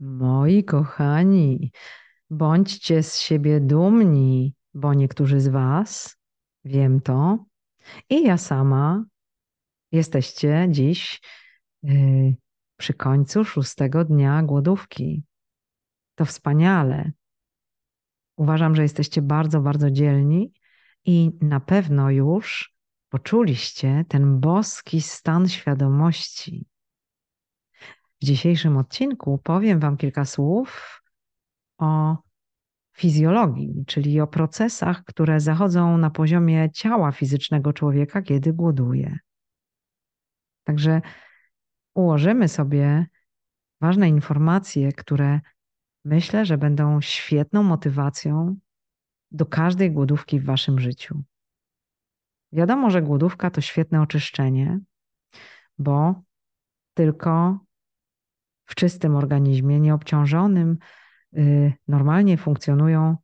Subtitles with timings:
[0.00, 1.72] Moi kochani,
[2.30, 6.16] bądźcie z siebie dumni, bo niektórzy z Was,
[6.64, 7.44] wiem to,
[8.10, 9.04] i ja sama,
[9.92, 11.20] jesteście dziś
[11.82, 12.34] yy,
[12.76, 15.24] przy końcu szóstego dnia głodówki.
[16.14, 17.12] To wspaniale.
[18.36, 20.52] Uważam, że jesteście bardzo, bardzo dzielni
[21.04, 22.74] i na pewno już
[23.08, 26.66] poczuliście ten boski stan świadomości.
[28.22, 31.02] W dzisiejszym odcinku powiem Wam kilka słów
[31.78, 32.16] o
[32.96, 39.18] fizjologii, czyli o procesach, które zachodzą na poziomie ciała fizycznego człowieka, kiedy głoduje.
[40.64, 41.00] Także
[41.94, 43.06] ułożymy sobie
[43.80, 45.40] ważne informacje, które
[46.04, 48.56] myślę, że będą świetną motywacją
[49.30, 51.22] do każdej głodówki w Waszym życiu.
[52.52, 54.80] Wiadomo, że głodówka to świetne oczyszczenie,
[55.78, 56.22] bo
[56.94, 57.58] tylko
[58.68, 60.78] w czystym organizmie, nieobciążonym,
[61.36, 63.16] y, normalnie funkcjonują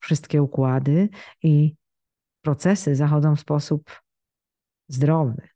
[0.00, 1.08] wszystkie układy
[1.42, 1.74] i
[2.42, 4.02] procesy zachodzą w sposób
[4.88, 5.48] zdrowy.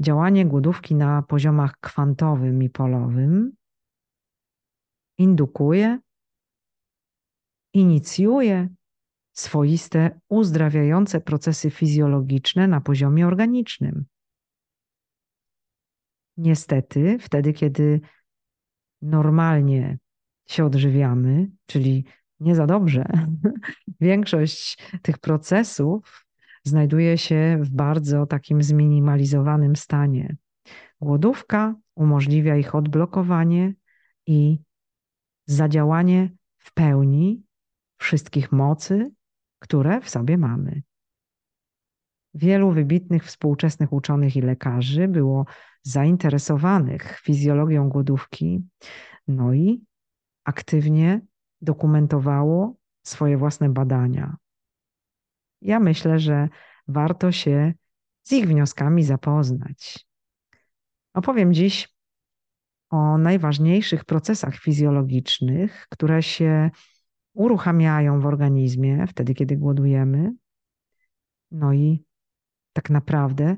[0.00, 3.52] Działanie głodówki na poziomach kwantowym i polowym
[5.18, 5.98] indukuje,
[7.74, 8.68] inicjuje
[9.32, 14.04] swoiste uzdrawiające procesy fizjologiczne na poziomie organicznym.
[16.42, 18.00] Niestety, wtedy, kiedy
[19.02, 19.98] normalnie
[20.48, 22.04] się odżywiamy, czyli
[22.40, 23.04] nie za dobrze,
[24.00, 26.26] większość tych procesów
[26.64, 30.36] znajduje się w bardzo takim zminimalizowanym stanie.
[31.00, 33.74] Głodówka umożliwia ich odblokowanie
[34.26, 34.58] i
[35.46, 37.42] zadziałanie w pełni
[37.98, 39.10] wszystkich mocy,
[39.58, 40.82] które w sobie mamy.
[42.34, 45.46] Wielu wybitnych współczesnych uczonych i lekarzy było
[45.82, 48.62] zainteresowanych fizjologią głodówki,
[49.28, 49.84] no i
[50.44, 51.20] aktywnie
[51.60, 54.36] dokumentowało swoje własne badania.
[55.60, 56.48] Ja myślę, że
[56.88, 57.74] warto się
[58.22, 60.06] z ich wnioskami zapoznać.
[61.14, 61.88] Opowiem dziś
[62.90, 66.70] o najważniejszych procesach fizjologicznych, które się
[67.34, 70.32] uruchamiają w organizmie wtedy, kiedy głodujemy.
[71.50, 72.04] No i
[72.72, 73.56] tak naprawdę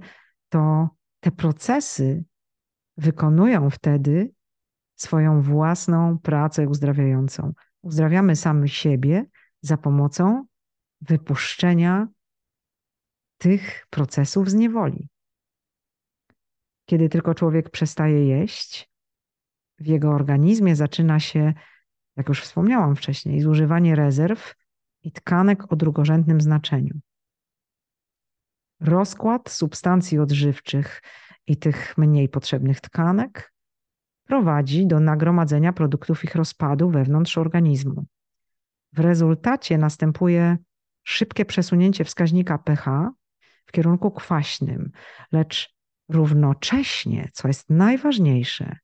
[0.48, 0.88] to
[1.20, 2.25] te procesy
[2.97, 4.32] wykonują wtedy
[4.97, 7.52] swoją własną pracę uzdrawiającą.
[7.82, 9.25] Uzdrawiamy sami siebie
[9.60, 10.47] za pomocą
[11.00, 12.08] wypuszczenia
[13.38, 15.08] tych procesów z niewoli.
[16.86, 18.91] Kiedy tylko człowiek przestaje jeść,
[19.78, 21.52] w jego organizmie zaczyna się,
[22.16, 24.54] jak już wspomniałam wcześniej, zużywanie rezerw
[25.02, 27.00] i tkanek o drugorzędnym znaczeniu.
[28.81, 31.03] Rozkład substancji odżywczych
[31.47, 33.53] i tych mniej potrzebnych tkanek
[34.25, 38.05] prowadzi do nagromadzenia produktów ich rozpadu wewnątrz organizmu.
[38.93, 40.57] W rezultacie następuje
[41.03, 43.11] szybkie przesunięcie wskaźnika pH
[43.67, 44.91] w kierunku kwaśnym,
[45.33, 45.75] lecz
[46.09, 48.77] równocześnie, co jest najważniejsze,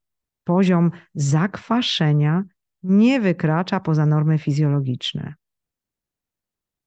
[0.45, 2.45] poziom zakwaszenia
[2.83, 5.35] nie wykracza poza normy fizjologiczne.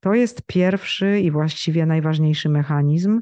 [0.03, 3.21] To jest pierwszy i właściwie najważniejszy mechanizm,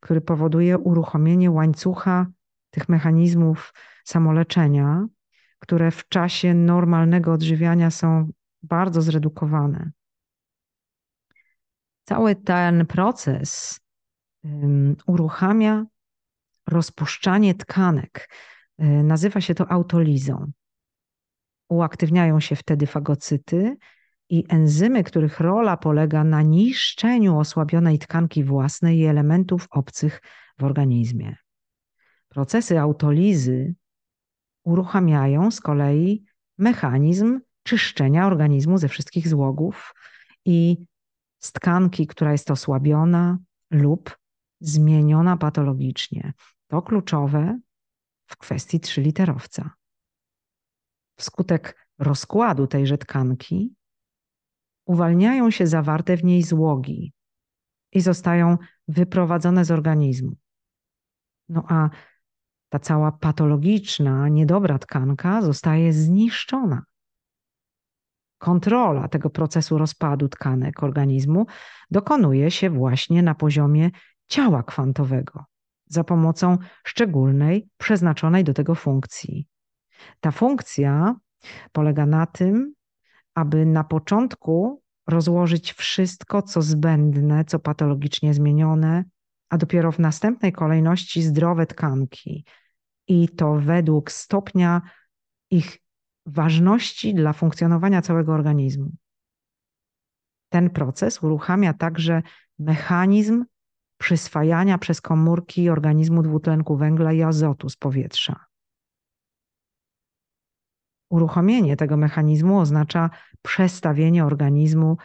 [0.00, 2.26] który powoduje uruchomienie łańcucha
[2.70, 5.06] tych mechanizmów samoleczenia,
[5.58, 8.30] które w czasie normalnego odżywiania są
[8.62, 9.90] bardzo zredukowane.
[12.04, 13.80] Cały ten proces
[15.06, 15.84] uruchamia
[16.66, 18.30] rozpuszczanie tkanek.
[18.82, 20.52] Y, nazywa się to autolizą.
[21.68, 23.76] Uaktywniają się wtedy fagocyty
[24.28, 30.20] i enzymy, których rola polega na niszczeniu osłabionej tkanki własnej i elementów obcych
[30.58, 31.36] w organizmie.
[32.28, 33.74] Procesy autolizy
[34.64, 36.24] uruchamiają z kolei
[36.58, 39.94] mechanizm czyszczenia organizmu ze wszystkich złogów
[40.44, 40.86] i
[41.38, 43.38] z tkanki, która jest osłabiona
[43.70, 44.18] lub
[44.60, 46.32] zmieniona patologicznie.
[46.66, 47.58] To kluczowe
[48.26, 49.70] w kwestii trzyliterowca.
[51.16, 53.74] Wskutek rozkładu tejże tkanki
[54.86, 57.12] uwalniają się zawarte w niej złogi
[57.92, 58.58] i zostają
[58.88, 60.36] wyprowadzone z organizmu.
[61.48, 61.90] No a
[62.68, 66.82] ta cała patologiczna, niedobra tkanka zostaje zniszczona.
[68.38, 71.46] Kontrola tego procesu rozpadu tkanek organizmu
[71.90, 73.90] dokonuje się właśnie na poziomie
[74.28, 75.44] ciała kwantowego
[75.86, 79.46] za pomocą szczególnej, przeznaczonej do tego funkcji.
[80.20, 81.14] Ta funkcja
[81.72, 82.74] polega na tym,
[83.34, 89.04] aby na początku rozłożyć wszystko, co zbędne, co patologicznie zmienione,
[89.50, 92.44] a dopiero w następnej kolejności zdrowe tkanki.
[93.08, 94.82] I to według stopnia
[95.50, 95.78] ich
[96.26, 98.90] ważności dla funkcjonowania całego organizmu.
[100.48, 102.22] Ten proces uruchamia także
[102.58, 103.44] mechanizm
[103.98, 108.51] przyswajania przez komórki organizmu dwutlenku węgla i azotu z powietrza.
[111.12, 113.10] Uruchomienie tego mechanizmu oznacza
[113.42, 114.96] przestawienie organizmu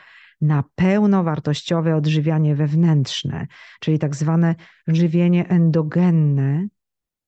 [0.42, 3.48] na pełnowartościowe odżywianie wewnętrzne,
[3.80, 4.56] czyli tak zwane
[4.88, 6.68] żywienie endogenne,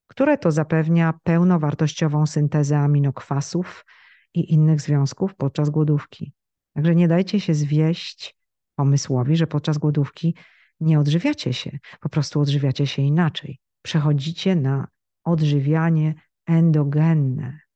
[0.07, 3.85] które to zapewnia pełnowartościową syntezę aminokwasów
[4.33, 6.33] i innych związków podczas głodówki.
[6.73, 8.37] Także nie dajcie się zwieść
[8.75, 10.35] pomysłowi, że podczas głodówki
[10.79, 13.59] nie odżywiacie się, po prostu odżywiacie się inaczej.
[13.81, 14.87] Przechodzicie na
[15.23, 16.13] odżywianie
[16.45, 17.68] endogenne.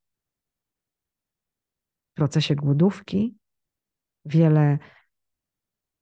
[2.13, 3.37] Procesie głodówki
[4.25, 4.77] wiele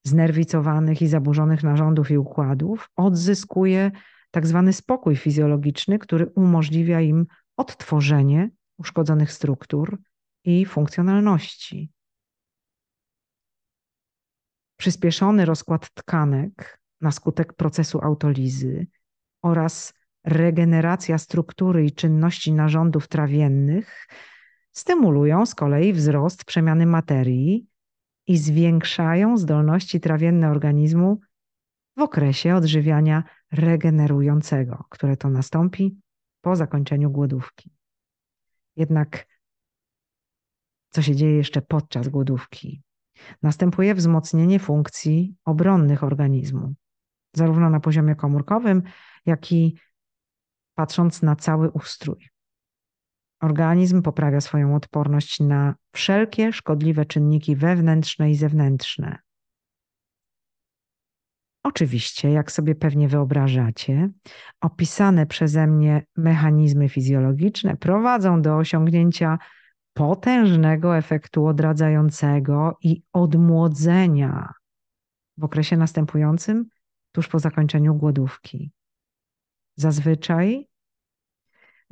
[0.06, 3.92] znerwicowanych i zaburzonych narządów i układów odzyskuje
[4.32, 7.26] tak zwany spokój fizjologiczny, który umożliwia im
[7.58, 10.00] odtworzenie uszkodzonych struktur
[10.44, 11.92] i funkcjonalności.
[14.78, 18.88] Przyspieszony rozkład tkanek na skutek procesu autolizy
[19.42, 19.94] oraz
[20.24, 24.08] regeneracja struktury i czynności narządów trawiennych
[24.72, 27.68] stymulują z kolei wzrost przemiany materii
[28.28, 31.20] i zwiększają zdolności trawienne organizmu
[31.98, 35.98] w okresie odżywiania regenerującego, które to nastąpi
[36.42, 37.72] po zakończeniu głodówki.
[38.76, 39.28] Jednak
[40.90, 42.84] co się dzieje jeszcze podczas głodówki?
[43.42, 46.74] Następuje wzmocnienie funkcji obronnych organizmu,
[47.34, 48.84] zarówno na poziomie komórkowym,
[49.26, 49.78] jak i
[50.76, 52.30] patrząc na cały ustrój.
[53.42, 59.18] Organizm poprawia swoją odporność na wszelkie szkodliwe czynniki wewnętrzne i zewnętrzne.
[61.64, 64.10] Oczywiście, jak sobie pewnie wyobrażacie,
[64.62, 69.38] opisane przeze mnie mechanizmy fizjologiczne prowadzą do osiągnięcia
[69.94, 74.54] potężnego efektu odradzającego i odmłodzenia
[75.38, 76.66] w okresie następującym
[77.12, 78.72] tuż po zakończeniu głodówki.
[79.76, 80.68] Zazwyczaj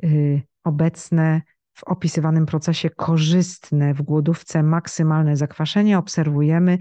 [0.03, 1.41] yy, obecne
[1.73, 6.77] w opisywanym procesie korzystne w głodówce maksymalne zakwaszenie obserwujemy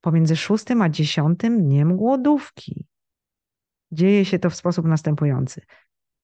[0.00, 2.86] pomiędzy szóstym a dziesiątym dniem głodówki.
[3.92, 5.60] Dzieje się to w sposób następujący.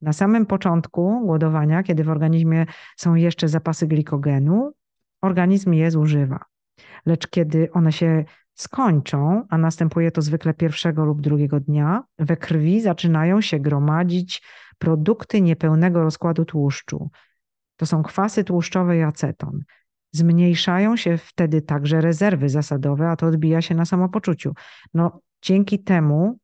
[0.01, 2.67] Na samym początku głodowania, kiedy w organizmie
[2.97, 4.73] są jeszcze zapasy glikogenu,
[5.23, 6.45] organizm je zużywa.
[7.07, 8.25] Lecz kiedy one się
[8.55, 14.43] skończą, a następuje to zwykle pierwszego lub drugiego dnia, we krwi zaczynają się gromadzić
[14.83, 17.11] produkty niepełnego rozkładu tłuszczu.
[17.77, 19.61] To są kwasy tłuszczowe i aceton.
[20.13, 24.55] Zmniejszają się wtedy także rezerwy zasadowe, a to odbija się na samopoczuciu.
[24.95, 26.39] No, dzięki temu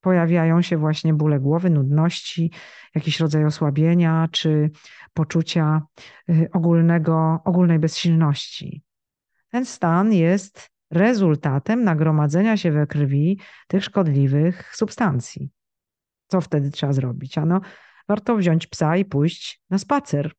[0.00, 2.52] pojawiają się właśnie bóle głowy, nudności,
[2.94, 4.70] jakiś rodzaj osłabienia czy
[5.14, 5.82] poczucia
[6.30, 8.82] y, ogólnego, ogólnej bezsilności.
[9.50, 13.38] Ten stan jest rezultatem nagromadzenia się we krwi
[13.68, 15.50] tych szkodliwych substancji.
[16.30, 17.38] Co wtedy trzeba zrobić?
[17.38, 17.60] Ano,
[18.08, 20.32] warto wziąć psa i pójść na spacer.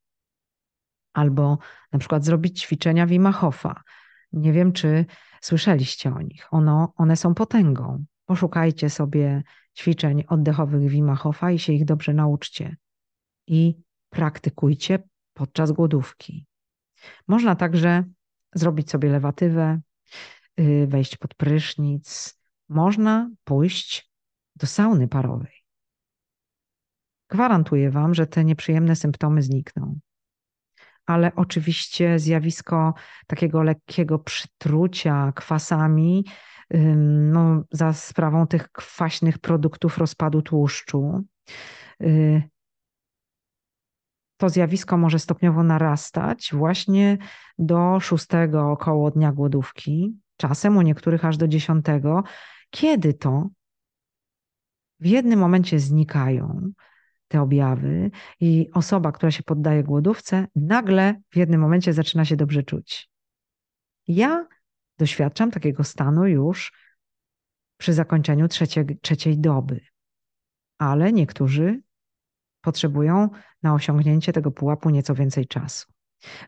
[1.14, 1.58] Albo
[1.92, 3.84] na przykład zrobić ćwiczenia Wima Hofa.
[4.34, 5.06] Nie wiem, czy
[5.42, 6.54] słyszeliście o nich.
[6.54, 8.06] Ono, one są potęgą.
[8.26, 9.44] Poszukajcie sobie
[9.78, 12.76] ćwiczeń oddechowych Wima Hofa i się ich dobrze nauczcie.
[13.48, 13.78] I
[14.10, 15.00] praktykujcie
[15.34, 16.46] podczas głodówki.
[17.28, 18.04] Można także
[18.54, 19.82] zrobić sobie lewatywę,
[20.60, 22.40] y, wejść pod prysznic.
[22.70, 24.12] Można pójść
[24.56, 25.61] do sauny parowej.
[27.32, 30.00] Gwarantuję Wam, że te nieprzyjemne symptomy znikną.
[31.06, 32.94] Ale oczywiście zjawisko
[33.28, 36.26] takiego lekkiego przytrucia kwasami
[37.32, 41.24] no, za sprawą tych kwaśnych produktów rozpadu tłuszczu.
[42.02, 42.44] Y,
[44.38, 47.18] to zjawisko może stopniowo narastać właśnie
[47.58, 52.24] do szóstego około dnia głodówki, czasem u niektórych aż do dziesiątego,
[52.70, 53.50] kiedy to
[55.00, 56.72] w jednym momencie znikają,
[57.32, 62.64] te objawy i osoba, która się poddaje głodówce, nagle w jednym momencie zaczyna się dobrze
[62.64, 63.10] czuć.
[64.08, 64.48] Ja
[64.98, 66.74] doświadczam takiego stanu już
[67.78, 69.80] przy zakończeniu trzeciej, trzeciej doby,
[70.78, 71.82] ale niektórzy
[72.62, 73.30] potrzebują
[73.64, 75.88] na osiągnięcie tego pułapu nieco więcej czasu.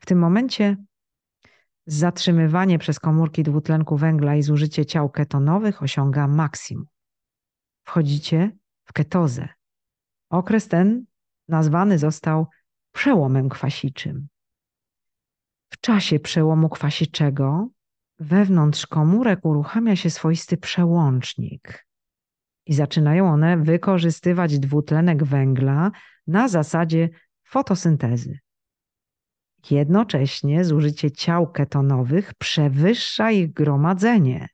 [0.02, 0.78] W tym momencie
[1.86, 6.86] zatrzymywanie przez komórki dwutlenku węgla i zużycie ciał ketonowych osiąga maksimum.
[7.84, 8.52] Wchodzicie
[8.86, 9.50] w ketozę,
[10.34, 11.06] Okres ten
[11.48, 12.48] nazwany został
[12.92, 14.28] przełomem kwasiczym.
[15.70, 17.68] W czasie przełomu kwasiczego
[18.20, 21.86] wewnątrz komórek uruchamia się swoisty przełącznik
[22.66, 25.92] i zaczynają one wykorzystywać dwutlenek węgla
[26.28, 27.10] na zasadzie
[27.44, 28.40] fotosyntezy.
[29.72, 34.48] Jednocześnie zużycie ciał ketonowych przewyższa ich gromadzenie.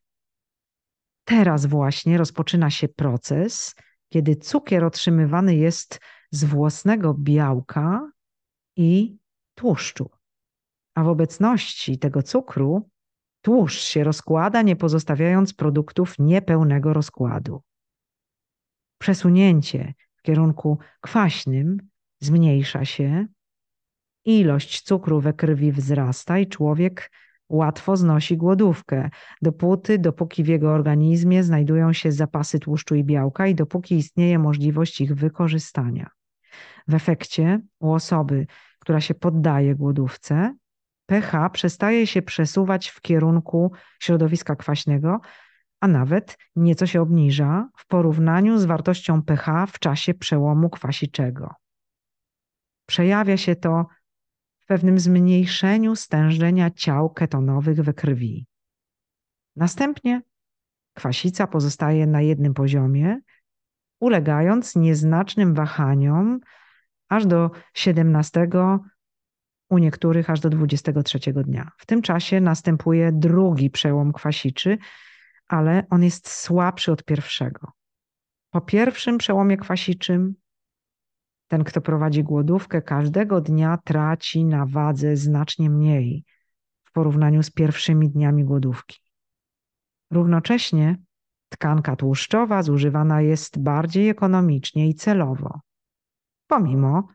[1.23, 3.75] Teraz właśnie rozpoczyna się proces,
[4.09, 5.99] kiedy cukier otrzymywany jest
[6.31, 8.11] z własnego białka
[8.75, 9.17] i
[9.55, 10.09] tłuszczu.
[10.95, 12.89] A w obecności tego cukru
[13.41, 17.61] tłuszcz się rozkłada, nie pozostawiając produktów niepełnego rozkładu.
[18.97, 21.89] Przesunięcie w kierunku kwaśnym
[22.19, 23.27] zmniejsza się,
[24.25, 27.11] ilość cukru we krwi wzrasta i człowiek
[27.49, 29.09] łatwo znosi głodówkę,
[29.41, 35.01] dopóty, dopóki w jego organizmie znajdują się zapasy tłuszczu i białka i dopóki istnieje możliwość
[35.01, 36.09] ich wykorzystania.
[36.87, 38.47] W efekcie u osoby,
[38.79, 40.55] która się poddaje głodówce,
[41.05, 45.19] pH przestaje się przesuwać w kierunku środowiska kwaśnego,
[45.79, 51.53] a nawet nieco się obniża w porównaniu z wartością pH w czasie przełomu kwasiczego.
[52.85, 53.85] Przejawia się to
[54.69, 58.47] pewnym zmniejszeniu stężenia ciał ketonowych we krwi.
[59.55, 60.21] Następnie
[60.93, 63.19] kwasica pozostaje na jednym poziomie,
[63.99, 66.39] ulegając nieznacznym wahaniom
[67.09, 68.47] aż do 17,
[69.69, 71.71] u niektórych aż do 23 dnia.
[71.77, 74.77] W tym czasie następuje drugi przełom kwasiczy,
[75.47, 77.71] ale on jest słabszy od pierwszego.
[78.49, 80.35] Po pierwszym przełomie kwasiczym
[81.49, 86.23] ten, kto prowadzi głodówkę, każdego dnia traci na wadze znacznie mniej
[86.83, 88.99] w porównaniu z pierwszymi dniami głodówki.
[90.11, 90.95] Równocześnie
[91.49, 95.59] tkanka tłuszczowa zużywana jest bardziej ekonomicznie i celowo,
[96.47, 97.07] pomimo,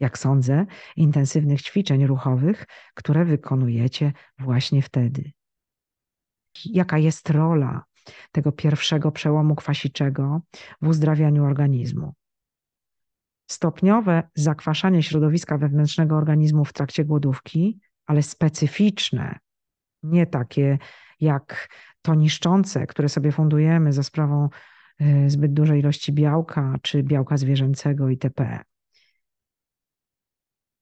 [0.00, 5.32] jak sądzę, intensywnych ćwiczeń ruchowych, które wykonujecie właśnie wtedy.
[6.64, 7.84] Jaka jest rola
[8.32, 10.40] tego pierwszego przełomu kwasiczego
[10.82, 12.14] w uzdrawianiu organizmu?
[13.50, 19.38] Stopniowe zakwaszanie środowiska wewnętrznego organizmu w trakcie głodówki, ale specyficzne,
[20.02, 20.78] nie takie
[21.20, 21.68] jak
[22.02, 24.48] to niszczące, które sobie fundujemy za sprawą
[25.00, 28.58] y, zbyt dużej ilości białka czy białka zwierzęcego itp.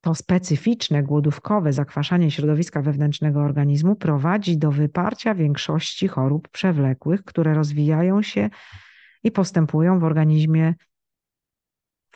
[0.00, 8.22] To specyficzne głodówkowe zakwaszanie środowiska wewnętrznego organizmu prowadzi do wyparcia większości chorób przewlekłych, które rozwijają
[8.22, 8.50] się
[9.22, 10.74] i postępują w organizmie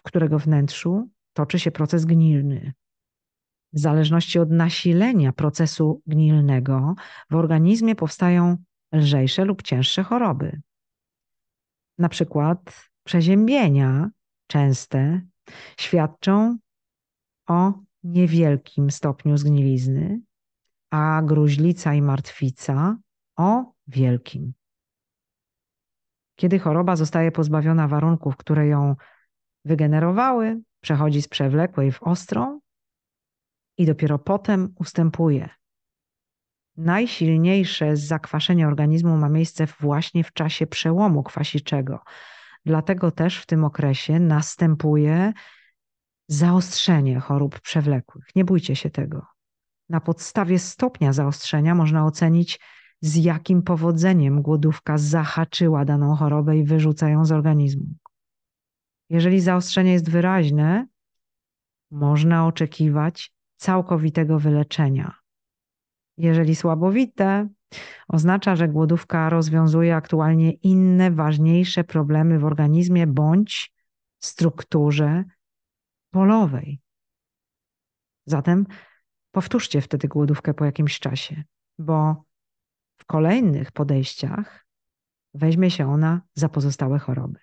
[0.02, 2.72] w którego wnętrzu toczy się proces gnilny.
[3.72, 6.94] W zależności od nasilenia procesu gnilnego
[7.30, 8.56] w organizmie powstają
[8.94, 10.60] lżejsze lub cięższe choroby.
[11.98, 14.10] Na przykład przeziębienia
[14.46, 15.20] częste
[15.80, 16.58] świadczą
[17.46, 20.20] o niewielkim stopniu zgnilizny,
[20.90, 22.96] a gruźlica i martwica
[23.36, 24.52] o wielkim.
[26.36, 28.96] Kiedy choroba zostaje pozbawiona warunków, które ją
[29.64, 32.60] wygenerowały, przechodzi z przewlekłej w ostrą
[33.78, 35.48] i dopiero potem ustępuje.
[36.76, 42.00] Najsilniejsze zakwaszenie organizmu ma miejsce właśnie w czasie przełomu kwasiczego.
[42.64, 45.32] Dlatego też w tym okresie następuje
[46.28, 48.24] zaostrzenie chorób przewlekłych.
[48.36, 49.26] Nie bójcie się tego.
[49.88, 52.60] Na podstawie stopnia zaostrzenia można ocenić,
[53.00, 57.86] z jakim powodzeniem głodówka zahaczyła daną chorobę i wyrzuca ją z organizmu.
[59.10, 60.86] Jeżeli zaostrzenie jest wyraźne,
[61.90, 65.14] można oczekiwać całkowitego wyleczenia.
[66.16, 67.48] Jeżeli słabowite,
[68.08, 73.72] oznacza, że głodówka rozwiązuje aktualnie inne, ważniejsze problemy w organizmie bądź
[74.18, 75.24] strukturze
[76.10, 76.80] polowej.
[78.26, 78.66] Zatem
[79.30, 81.42] powtórzcie wtedy głodówkę po jakimś czasie,
[81.78, 82.24] bo
[82.96, 84.66] w kolejnych podejściach
[85.34, 87.38] weźmie się ona za pozostałe choroby.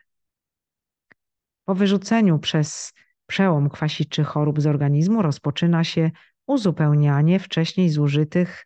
[1.70, 2.94] Po wyrzuceniu przez
[3.28, 6.12] przełom kwasiczy chorób z organizmu rozpoczyna się
[6.48, 8.66] uzupełnianie wcześniej zużytych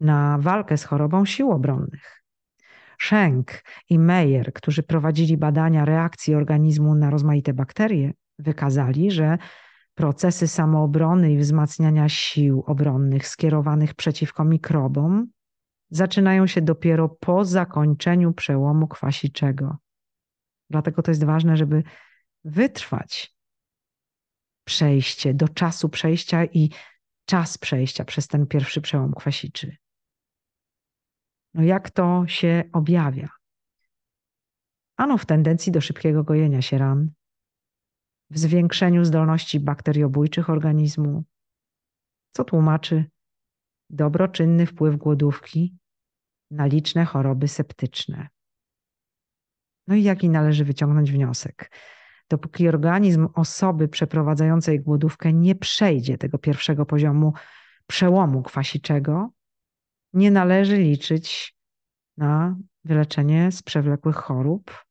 [0.00, 2.22] na walkę z chorobą sił obronnych.
[3.00, 9.38] Schenk i Meyer, którzy prowadzili badania reakcji organizmu na rozmaite bakterie, wykazali, że
[9.94, 15.26] procesy samoobrony i wzmacniania sił obronnych skierowanych przeciwko mikrobom
[15.90, 19.76] zaczynają się dopiero po zakończeniu przełomu kwasiczego.
[20.70, 21.82] Dlatego to jest ważne, żeby
[22.44, 23.36] wytrwać
[24.64, 26.70] przejście do czasu przejścia i
[27.24, 29.76] czas przejścia przez ten pierwszy przełom kwasiczy.
[31.54, 33.28] No jak to się objawia?
[34.96, 37.10] Ano w tendencji do szybkiego gojenia się ran,
[38.30, 41.24] w zwiększeniu zdolności bakteriobójczych organizmu,
[42.32, 43.04] co tłumaczy
[43.90, 45.76] dobroczynny wpływ głodówki
[46.50, 48.28] na liczne choroby septyczne.
[49.86, 51.70] No i jaki należy wyciągnąć wniosek?
[52.28, 57.32] dopóki organizm osoby przeprowadzającej głodówkę nie przejdzie tego pierwszego poziomu
[57.86, 59.30] przełomu kwasiczego,
[60.12, 61.56] nie należy liczyć
[62.16, 64.84] na wyleczenie z przewlekłych chorób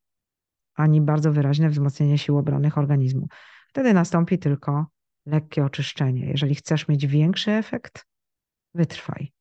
[0.76, 3.28] ani bardzo wyraźne wzmocnienie sił obronnych organizmu.
[3.70, 4.86] Wtedy nastąpi tylko
[5.26, 6.30] lekkie oczyszczenie.
[6.30, 8.06] Jeżeli chcesz mieć większy efekt,
[8.74, 9.34] wytrwaj.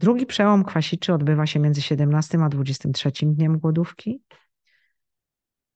[0.00, 4.22] Drugi przełom kwasiczy odbywa się między 17 a 23 dniem głodówki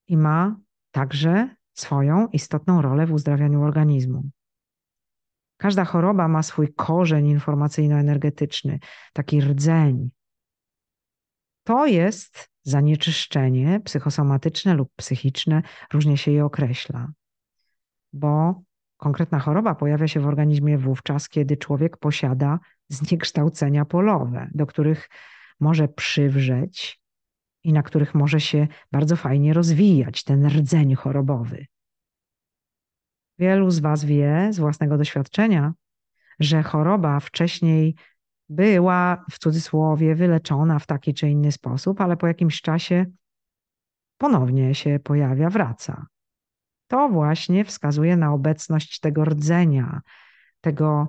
[0.09, 0.57] i ma
[0.91, 4.31] także swoją istotną rolę w uzdrawianiu organizmu.
[5.57, 8.79] Każda choroba ma swój korzeń informacyjno-energetyczny,
[9.13, 10.11] taki rdzeń.
[11.65, 15.63] To jest zanieczyszczenie psychosomatyczne lub psychiczne,
[15.93, 17.13] różnie się je określa,
[18.13, 18.63] bo
[19.03, 25.09] konkretna choroba pojawia się w organizmie wówczas, kiedy człowiek posiada zniekształcenia polowe, do których
[25.61, 27.03] może przywrzeć
[27.65, 31.67] i na których może się bardzo fajnie rozwijać ten rdzeń chorobowy.
[33.39, 35.73] Wielu z Was wie z własnego doświadczenia,
[36.41, 37.95] że choroba wcześniej
[38.49, 43.07] była w cudzysłowie wyleczona w taki czy inny sposób, ale po jakimś czasie
[44.19, 46.07] ponownie się pojawia, wraca.
[46.93, 50.01] To właśnie wskazuje na obecność tego rdzenia,
[50.61, 51.09] tego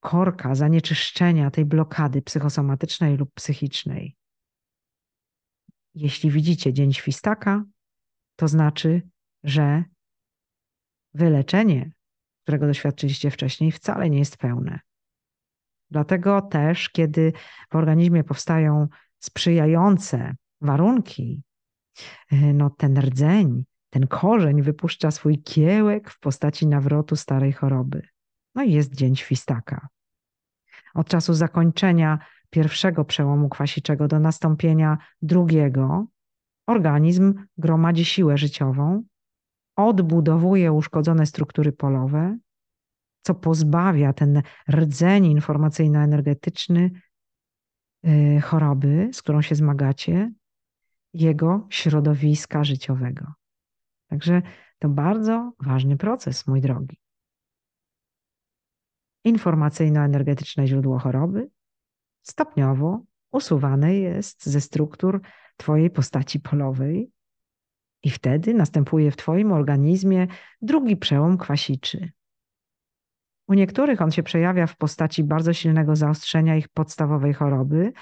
[0.00, 4.16] korka, zanieczyszczenia, tej blokady psychosomatycznej lub psychicznej.
[5.94, 7.64] Jeśli widzicie dzień świstaka,
[8.36, 9.02] to znaczy,
[9.44, 9.84] że
[11.14, 11.92] wyleczenie,
[12.42, 14.80] którego doświadczyliście wcześniej, wcale nie jest pełne.
[15.90, 17.32] Dlatego też, kiedy
[17.70, 18.88] w organizmie powstają
[19.18, 21.42] sprzyjające warunki,
[22.32, 28.02] no ten rdzeń, ten korzeń wypuszcza swój kiełek w postaci nawrotu starej choroby.
[28.54, 29.88] No i jest dzień świstaka.
[30.94, 32.18] Od czasu zakończenia
[32.50, 36.06] pierwszego przełomu kwasiczego do nastąpienia drugiego,
[36.66, 39.04] organizm gromadzi siłę życiową,
[39.76, 42.38] odbudowuje uszkodzone struktury polowe,
[43.22, 46.90] co pozbawia ten rdzeń informacyjno-energetyczny
[48.06, 50.32] y, choroby, z którą się zmagacie,
[51.14, 53.32] jego środowiska życiowego.
[54.08, 54.42] Także
[54.78, 57.00] to bardzo ważny proces, mój drogi.
[59.24, 61.50] Informacyjno-energetyczne źródło choroby
[62.22, 63.00] stopniowo
[63.32, 65.20] usuwane jest ze struktur
[65.56, 67.10] Twojej postaci polowej,
[68.06, 70.26] i wtedy następuje w Twoim organizmie
[70.62, 72.10] drugi przełom kwasiczy.
[73.48, 77.92] U niektórych on się przejawia w postaci bardzo silnego zaostrzenia ich podstawowej choroby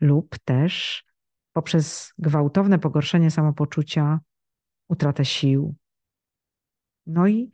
[0.00, 1.04] lub też
[1.52, 4.20] poprzez gwałtowne pogorszenie samopoczucia,
[4.88, 5.74] utratę sił.
[7.06, 7.52] No i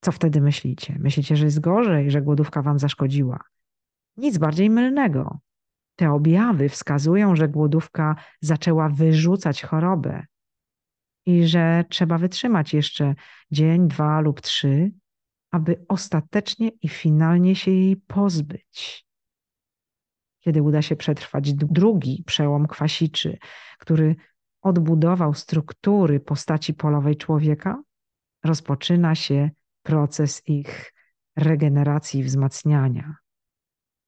[0.00, 0.96] co wtedy myślicie?
[0.98, 3.40] Myślicie, że jest gorzej, że głodówka wam zaszkodziła?
[4.16, 5.38] Nic bardziej mylnego.
[5.96, 10.26] Te objawy wskazują, że głodówka zaczęła wyrzucać chorobę
[11.26, 13.14] i że trzeba wytrzymać jeszcze
[13.50, 14.92] dzień, dwa lub trzy,
[15.50, 19.06] aby ostatecznie i finalnie się jej pozbyć.
[20.40, 23.38] Kiedy uda się przetrwać drugi przełom kwasiczy,
[23.78, 24.16] który
[24.66, 27.82] odbudował struktury postaci polowej człowieka,
[28.44, 29.50] rozpoczyna się
[29.82, 30.92] proces ich
[31.36, 33.16] regeneracji i wzmacniania.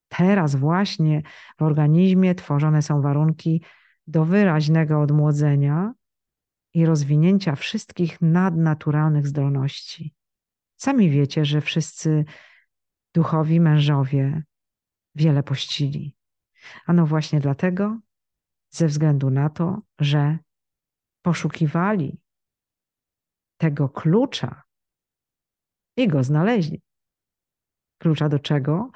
[0.08, 1.22] Teraz właśnie
[1.58, 3.62] w organizmie tworzone są warunki
[4.06, 5.92] do wyraźnego odmłodzenia
[6.74, 10.14] i rozwinięcia wszystkich nadnaturalnych zdolności.
[10.76, 12.24] Sami wiecie, że wszyscy
[13.14, 14.42] duchowi mężowie
[15.14, 16.16] wiele pościli.
[16.86, 17.98] Ano właśnie dlatego,
[18.70, 20.38] ze względu na to, że
[21.22, 22.18] poszukiwali
[23.56, 24.62] tego klucza
[25.96, 26.82] i go znaleźli.
[27.98, 28.90] Klucza do czego?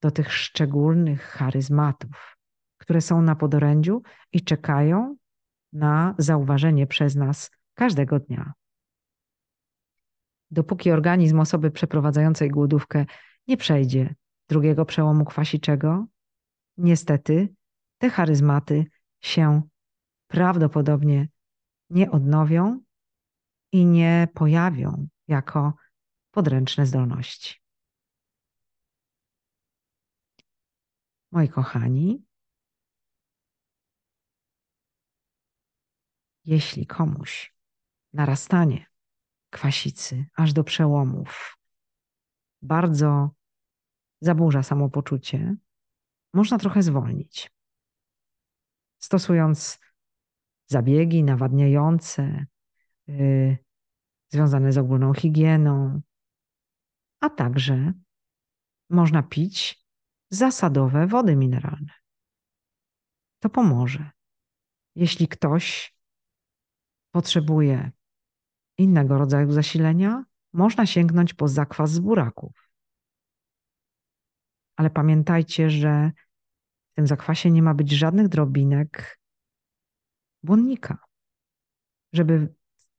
[0.00, 2.36] Do tych szczególnych charyzmatów,
[2.78, 4.02] które są na podorędziu
[4.32, 5.16] i czekają
[5.72, 8.52] na zauważenie przez nas każdego dnia.
[10.50, 13.06] Dopóki organizm osoby przeprowadzającej głodówkę
[13.48, 14.14] nie przejdzie
[14.48, 16.06] drugiego przełomu kwasiczego,
[16.76, 17.54] niestety
[17.98, 18.84] te charyzmaty
[19.20, 19.62] się
[20.26, 21.28] prawdopodobnie
[21.90, 22.80] nie odnowią
[23.72, 25.72] i nie pojawią jako
[26.30, 27.54] podręczne zdolności.
[31.32, 32.24] Moi kochani,
[36.44, 37.54] jeśli komuś
[38.12, 38.86] narastanie
[39.50, 41.58] kwasicy aż do przełomów
[42.62, 43.30] bardzo
[44.20, 45.56] zaburza samopoczucie,
[46.34, 47.50] można trochę zwolnić.
[48.98, 49.78] Stosując
[50.68, 52.46] zabiegi nawadniające,
[53.06, 53.58] yy,
[54.28, 56.00] związane z ogólną higieną,
[57.20, 57.92] a także
[58.90, 59.86] można pić
[60.30, 61.92] zasadowe wody mineralne.
[63.38, 64.10] To pomoże.
[64.94, 65.94] Jeśli ktoś
[67.10, 67.90] potrzebuje
[68.78, 72.70] innego rodzaju zasilenia, można sięgnąć po zakwas z buraków.
[74.76, 76.12] Ale pamiętajcie, że
[76.92, 79.18] w tym zakwasie nie ma być żadnych drobinek
[80.48, 80.98] błonnika,
[82.12, 82.54] żeby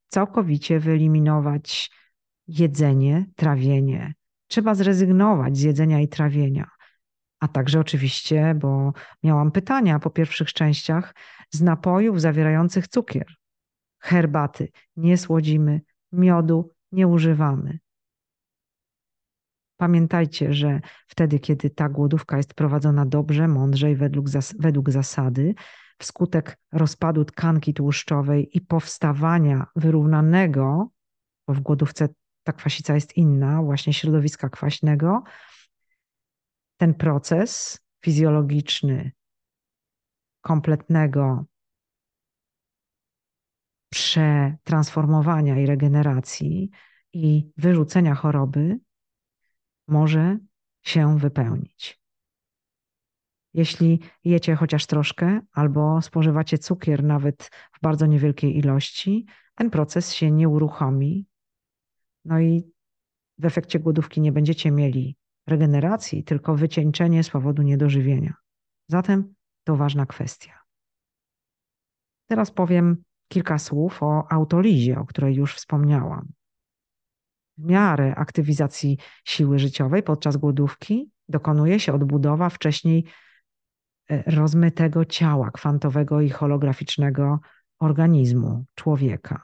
[0.07, 1.91] całkowicie wyeliminować
[2.47, 4.13] jedzenie, trawienie.
[4.47, 6.69] Trzeba zrezygnować z jedzenia i trawienia.
[7.39, 11.15] A także oczywiście, bo miałam pytania po pierwszych częściach,
[11.51, 13.35] z napojów zawierających cukier.
[13.99, 15.81] Herbaty nie słodzimy,
[16.12, 17.79] miodu nie używamy.
[19.77, 25.55] Pamiętajcie, że wtedy, kiedy ta głodówka jest prowadzona dobrze, mądrze i według, zas według zasady,
[25.99, 30.89] wskutek rozpadu tkanki tłuszczowej i powstawania wyrównanego,
[31.47, 32.09] bo w głodówce
[32.43, 35.23] ta kwasica jest inna, właśnie środowiska kwaśnego,
[36.77, 39.12] ten proces fizjologiczny
[40.41, 41.45] kompletnego
[43.89, 46.69] przetransformowania i regeneracji
[47.13, 48.79] i wyrzucenia choroby
[49.88, 50.38] może
[50.81, 51.98] się wypełnić.
[53.53, 60.31] Jeśli jecie chociaż troszkę albo spożywacie cukier nawet w bardzo niewielkiej ilości, ten proces się
[60.31, 61.27] nie uruchomi.
[62.25, 62.71] No i
[63.38, 68.33] w efekcie głodówki nie będziecie mieli regeneracji, tylko wycieńczenie z powodu niedożywienia.
[68.88, 69.33] Zatem
[69.63, 70.59] to ważna kwestia.
[72.25, 76.31] Teraz powiem kilka słów o autolizie, o której już wspomniałam.
[77.57, 83.05] W miarę aktywizacji siły życiowej podczas głodówki dokonuje się odbudowa wcześniej
[84.25, 87.39] rozmytego ciała kwantowego i holograficznego
[87.79, 89.41] organizmu człowieka.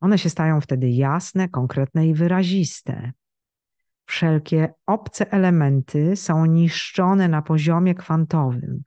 [0.00, 3.12] One się stają wtedy jasne, konkretne i wyraziste.
[4.04, 8.82] Wszelkie obce elementy są niszczone na poziomie kwantowym,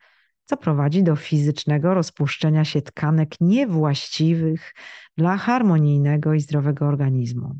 [0.45, 4.73] co prowadzi do fizycznego rozpuszczenia się tkanek niewłaściwych
[5.17, 7.59] dla harmonijnego i zdrowego organizmu.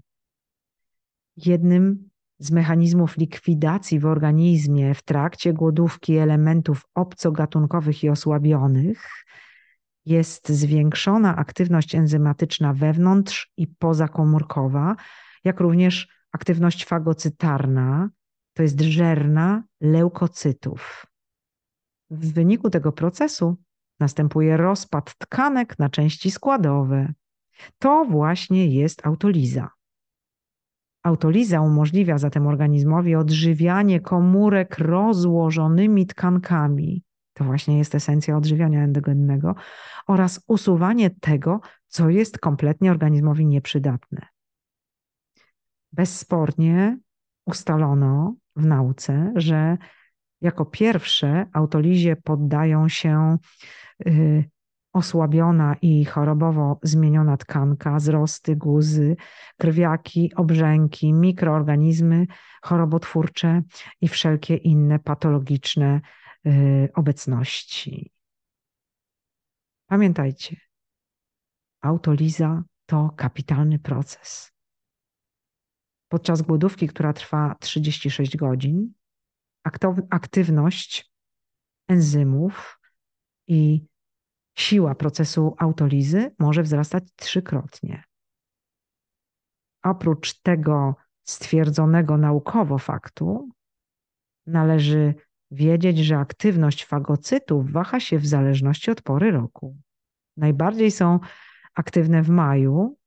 [1.38, 2.10] Jednym
[2.40, 9.26] z mechanizmów likwidacji w organizmie w trakcie głodówki elementów obcogatunkowych i osłabionych
[10.06, 14.96] jest zwiększona aktywność enzymatyczna wewnątrz i pozakomórkowa,
[15.44, 18.10] jak również aktywność fagocytarna,
[18.54, 21.06] to jest żerna leukocytów.
[22.10, 23.58] W wyniku tego procesu
[24.00, 27.14] następuje rozpad tkanek na części składowe.
[27.80, 29.75] To właśnie jest autoliza.
[31.06, 37.04] Autoliza umożliwia zatem organizmowi odżywianie komórek rozłożonymi tkankami.
[37.34, 39.56] To właśnie jest esencja odżywiania endogennego
[40.08, 44.22] oraz usuwanie tego, co jest kompletnie organizmowi nieprzydatne.
[45.92, 46.98] Bezspornie
[47.46, 49.78] ustalono w nauce, że
[50.42, 53.38] jako pierwsze autolizie poddają się
[54.08, 54.50] y,
[54.96, 59.16] osłabiona i chorobowo zmieniona tkanka, wzrosty, guzy,
[59.58, 62.28] krwiaki, obrzęki, mikroorganizmy
[62.62, 63.62] chorobotwórcze
[64.02, 66.02] i wszelkie inne patologiczne
[66.46, 68.12] y, obecności.
[69.88, 70.56] Pamiętajcie,
[71.82, 74.52] autoliza to kapitalny proces.
[76.08, 78.94] Podczas głodówki, która trwa 36 godzin,
[80.10, 81.12] aktywność
[81.88, 82.80] enzymów
[83.48, 83.86] i
[84.56, 88.04] siła procesu autolizy może wzrastać trzykrotnie.
[89.84, 93.50] Oprócz tego stwierdzonego naukowo faktu,
[94.48, 95.14] należy
[95.52, 99.78] wiedzieć, że aktywność fagocytów waha się w zależności od pory roku.
[100.38, 101.20] Najbardziej są
[101.76, 102.98] aktywne w maju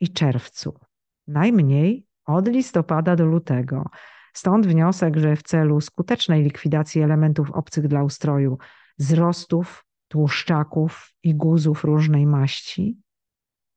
[0.00, 0.80] i czerwcu,
[1.26, 3.90] najmniej od listopada do lutego.
[4.32, 8.58] Stąd wniosek, że w celu skutecznej likwidacji elementów obcych dla ustroju,
[8.98, 12.98] wzrostów, tłuszczaków i guzów różnej maści,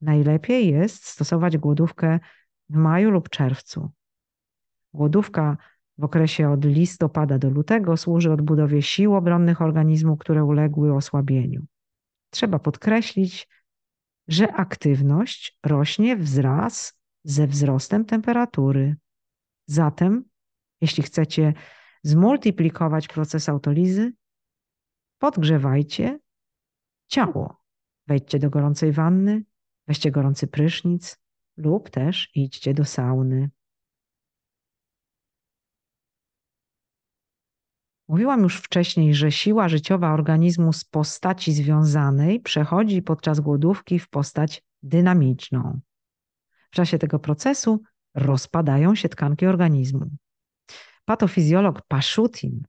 [0.01, 2.19] najlepiej jest stosować głodówkę
[2.69, 3.91] w maju lub czerwcu.
[4.93, 5.57] Głodówka
[5.97, 11.65] w okresie od listopada do lutego służy odbudowie sił obronnych organizmu, które uległy osłabieniu.
[12.29, 13.47] Trzeba podkreślić,
[14.27, 18.95] że aktywność rośnie wraz ze wzrostem temperatury.
[19.65, 20.23] Zatem
[20.81, 21.53] jeśli chcecie
[22.03, 24.13] zmultiplikować proces autolizy,
[25.19, 26.19] podgrzewajcie
[27.07, 27.61] ciało.
[28.07, 29.43] Wejdźcie do gorącej wanny,
[29.87, 31.17] weźcie gorący prysznic
[31.57, 33.49] lub też idźcie do sauny.
[38.07, 44.63] Mówiłam już wcześniej, że siła życiowa organizmu z postaci związanej przechodzi podczas głodówki w postać
[44.83, 45.79] dynamiczną.
[46.71, 47.81] W czasie tego procesu
[48.15, 50.09] rozpadają się tkanki organizmu.
[51.05, 52.63] Patofizjolog Paszutin,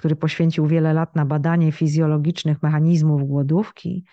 [0.00, 4.04] który poświęcił wiele lat na badanie fizjologicznych mechanizmów głodówki,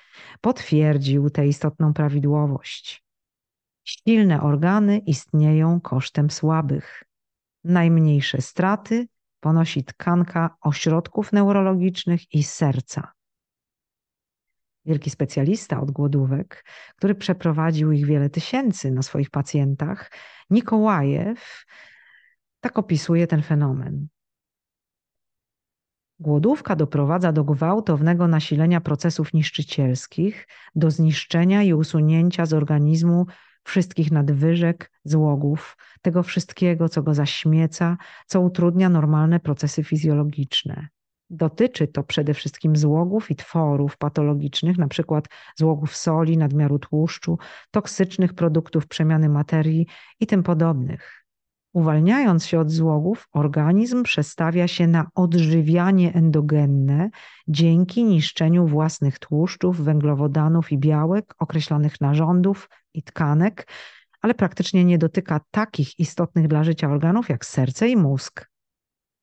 [0.41, 3.03] potwierdził tę istotną prawidłowość.
[3.83, 7.03] Silne organy istnieją kosztem słabych.
[7.63, 9.07] Najmniejsze straty
[9.39, 13.11] ponosi tkanka ośrodków neurologicznych i serca.
[14.85, 20.11] Wielki specjalista od głodówek, który przeprowadził ich wiele tysięcy na swoich pacjentach,
[20.49, 21.65] Nikołajew,
[22.59, 24.07] tak opisuje ten fenomen.
[26.19, 33.25] Głodówka doprowadza do gwałtownego nasilenia procesów niszczycielskich, do zniszczenia i usunięcia z organizmu
[33.63, 40.87] wszystkich nadwyżek, złogów, tego wszystkiego, co go zaśmieca, co utrudnia normalne procesy fizjologiczne.
[41.29, 45.21] Dotyczy to przede wszystkim złogów i tworów patologicznych, np.
[45.55, 47.37] złogów soli, nadmiaru tłuszczu,
[47.71, 49.87] toksycznych produktów przemiany materii
[50.19, 51.16] i tym podobnych.
[51.77, 57.09] Uwalniając się od złogów, organizm przestawia się na odżywianie endogenne
[57.47, 63.67] dzięki niszczeniu własnych tłuszczów, węglowodanów i białek, określonych narządów i tkanek,
[64.21, 68.49] ale praktycznie nie dotyka takich istotnych dla życia organów jak serce i mózg.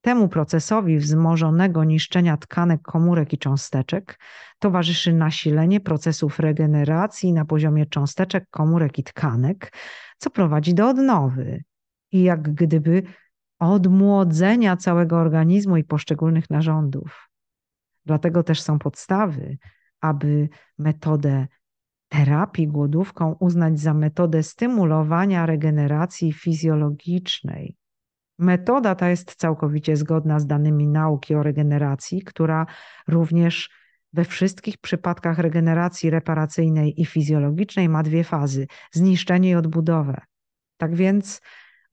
[0.01, 4.19] Temu procesowi wzmożonego niszczenia tkanek, komórek i cząsteczek
[4.59, 9.73] towarzyszy nasilenie procesów regeneracji na poziomie cząsteczek, komórek i tkanek,
[10.17, 11.63] co prowadzi do odnowy
[12.15, 13.03] i jak gdyby
[13.59, 17.29] odmłodzenia całego organizmu i poszczególnych narządów.
[18.05, 19.57] Dlatego też są podstawy,
[20.01, 21.47] aby metodę
[22.07, 27.77] terapii głodówką uznać za metodę stymulowania regeneracji fizjologicznej.
[28.39, 32.65] Metoda ta jest całkowicie zgodna z danymi nauki o regeneracji, która
[33.07, 33.69] również
[34.13, 40.21] we wszystkich przypadkach regeneracji reparacyjnej i fizjologicznej ma dwie fazy: zniszczenie i odbudowę.
[40.77, 41.41] Tak więc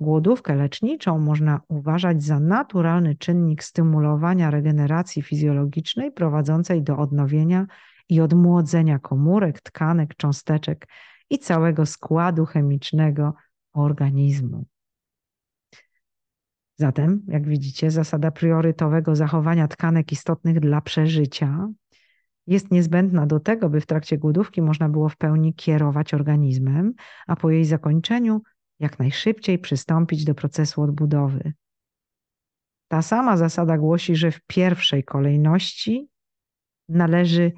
[0.02, 7.66] Głodówkę leczniczą można uważać za naturalny czynnik stymulowania regeneracji fizjologicznej prowadzącej do odnowienia
[8.08, 10.88] i odmłodzenia komórek, tkanek, cząsteczek
[11.30, 13.34] i całego składu chemicznego
[13.72, 14.64] organizmu.
[16.76, 21.68] Zatem, jak widzicie, zasada priorytowego zachowania tkanek istotnych dla przeżycia
[22.46, 26.94] jest niezbędna do tego, by w trakcie głodówki można było w pełni kierować organizmem,
[27.26, 28.42] a po jej zakończeniu
[28.82, 31.52] jak najszybciej przystąpić do procesu odbudowy.
[32.88, 36.08] Ta sama zasada głosi, że w pierwszej kolejności
[36.88, 37.52] należy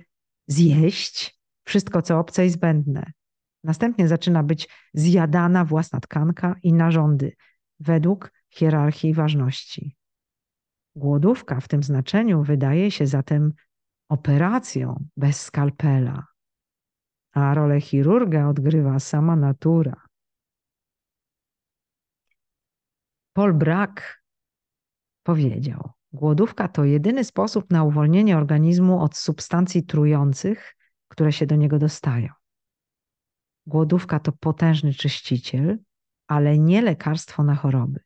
[0.46, 3.12] zjeść wszystko, co obce i zbędne.
[3.64, 7.32] Następnie zaczyna być zjadana własna tkanka i narządy
[7.80, 9.96] według hierarchii ważności.
[10.96, 13.52] Głodówka w tym znaczeniu wydaje się zatem
[14.08, 16.26] operacją bez skalpela,
[17.32, 20.03] a rolę chirurga odgrywa sama natura.
[23.34, 24.22] Paul Brack
[25.22, 30.76] powiedział: Głodówka to jedyny sposób na uwolnienie organizmu od substancji trujących,
[31.08, 32.28] które się do niego dostają.
[33.66, 35.78] Głodówka to potężny czyściciel,
[36.26, 38.00] ale nie lekarstwo na choroby.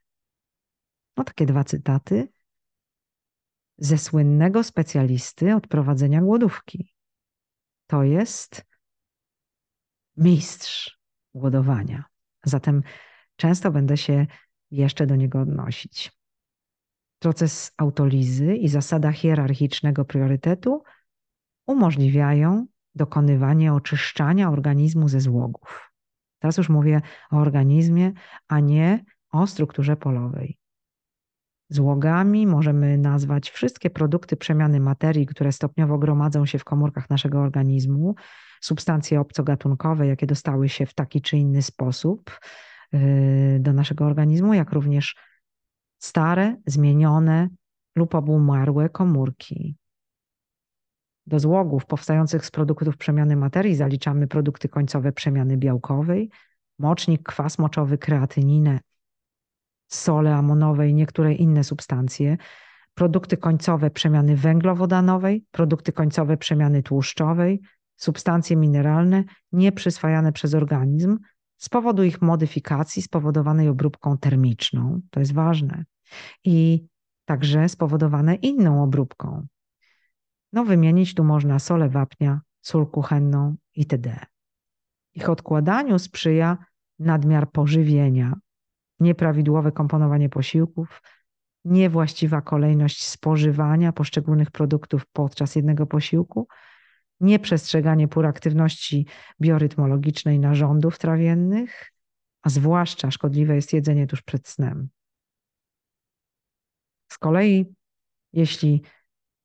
[1.16, 2.28] No takie dwa cytaty
[3.78, 6.94] ze słynnego specjalisty od prowadzenia głodówki.
[7.86, 8.66] To jest
[10.16, 10.98] mistrz
[11.34, 12.04] głodowania.
[12.44, 12.82] Zatem
[13.36, 14.26] często będę się
[14.70, 16.12] jeszcze do niego odnosić.
[17.18, 20.82] Proces autolizy i zasada hierarchicznego priorytetu
[21.66, 25.92] umożliwiają dokonywanie oczyszczania organizmu ze złogów.
[26.38, 27.00] Teraz już mówię
[27.30, 28.12] o organizmie,
[28.48, 30.58] a nie o strukturze polowej.
[31.70, 38.14] Złogami możemy nazwać wszystkie produkty przemiany materii, które stopniowo gromadzą się w komórkach naszego organizmu,
[38.60, 42.40] substancje obcogatunkowe, jakie dostały się w taki czy inny sposób
[43.58, 45.16] do naszego organizmu, jak również
[45.98, 47.48] stare, zmienione
[47.96, 49.76] lub obumarłe komórki.
[51.26, 56.30] Do złogów powstających z produktów przemiany materii zaliczamy produkty końcowe przemiany białkowej,
[56.78, 58.80] mocznik, kwas moczowy, kreatyninę,
[59.88, 62.36] sole amonowe i niektóre inne substancje,
[62.94, 67.60] produkty końcowe przemiany węglowodanowej, produkty końcowe przemiany tłuszczowej,
[67.96, 71.18] substancje mineralne nieprzyswajane przez organizm,
[71.58, 75.84] z powodu ich modyfikacji spowodowanej obróbką termiczną, to jest ważne,
[76.44, 76.86] i
[77.24, 79.46] także spowodowane inną obróbką.
[80.52, 84.18] No, wymienić tu można solę wapnia, sól kuchenną itd.
[85.14, 86.58] Ich odkładaniu sprzyja
[86.98, 88.34] nadmiar pożywienia,
[89.00, 91.02] nieprawidłowe komponowanie posiłków,
[91.64, 96.48] niewłaściwa kolejność spożywania poszczególnych produktów podczas jednego posiłku
[97.20, 99.06] nieprzestrzeganie pór aktywności
[99.40, 101.92] biorytmologicznej narządów trawiennych,
[102.42, 104.88] a zwłaszcza szkodliwe jest jedzenie tuż przed snem.
[107.12, 107.74] Z kolei,
[108.32, 108.82] jeśli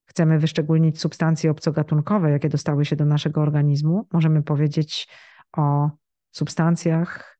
[0.05, 5.07] chcemy wyszczególnić substancje obcogatunkowe, jakie dostały się do naszego organizmu, możemy powiedzieć
[5.57, 5.89] o
[6.31, 7.39] substancjach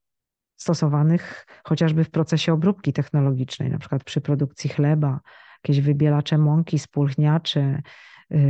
[0.55, 5.19] stosowanych chociażby w procesie obróbki technologicznej, na przykład przy produkcji chleba,
[5.63, 7.81] jakieś wybielacze mąki, spulchniacze,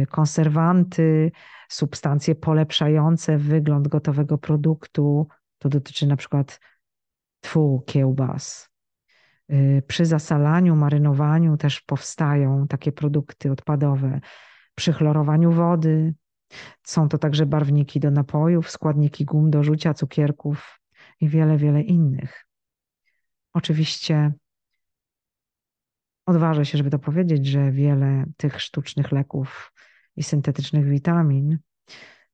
[0.10, 1.32] konserwanty,
[1.69, 5.28] substancje polepszające wygląd gotowego produktu.
[5.58, 6.60] To dotyczy na przykład
[7.41, 8.69] tfu, kiełbas.
[9.52, 14.19] Y, przy zasalaniu, marynowaniu też powstają takie produkty odpadowe.
[14.76, 16.13] Przy chlorowaniu wody
[16.84, 20.80] są to także barwniki do napojów, składniki gum do rzucia, cukierków
[21.19, 22.46] i wiele, wiele innych.
[23.54, 24.34] Oczywiście
[26.26, 29.72] odważę się, żeby to powiedzieć, że wiele tych sztucznych leków
[30.15, 31.58] i syntetycznych witamin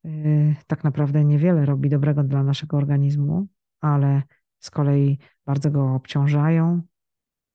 [0.03, 3.47] yy, tak naprawdę niewiele robi dobrego dla naszego organizmu,
[3.81, 4.21] ale
[4.59, 6.81] z kolei bardzo go obciążają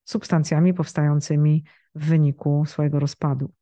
[0.04, 3.52] substancjami powstającymi w wyniku swojego rozpadu.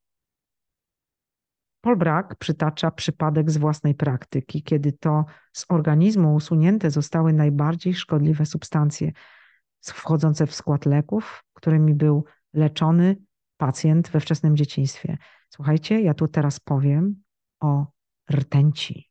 [1.81, 8.47] Paul Brack przytacza przypadek z własnej praktyki, kiedy to z organizmu usunięte zostały najbardziej szkodliwe
[8.47, 9.13] substancje
[9.81, 13.17] wchodzące w skład leków, którymi był leczony
[13.57, 15.19] pacjent we wczesnym dzieciństwie.
[15.55, 17.23] Słuchajcie, ja tu teraz powiem
[17.61, 17.87] o
[18.33, 19.11] rtęci.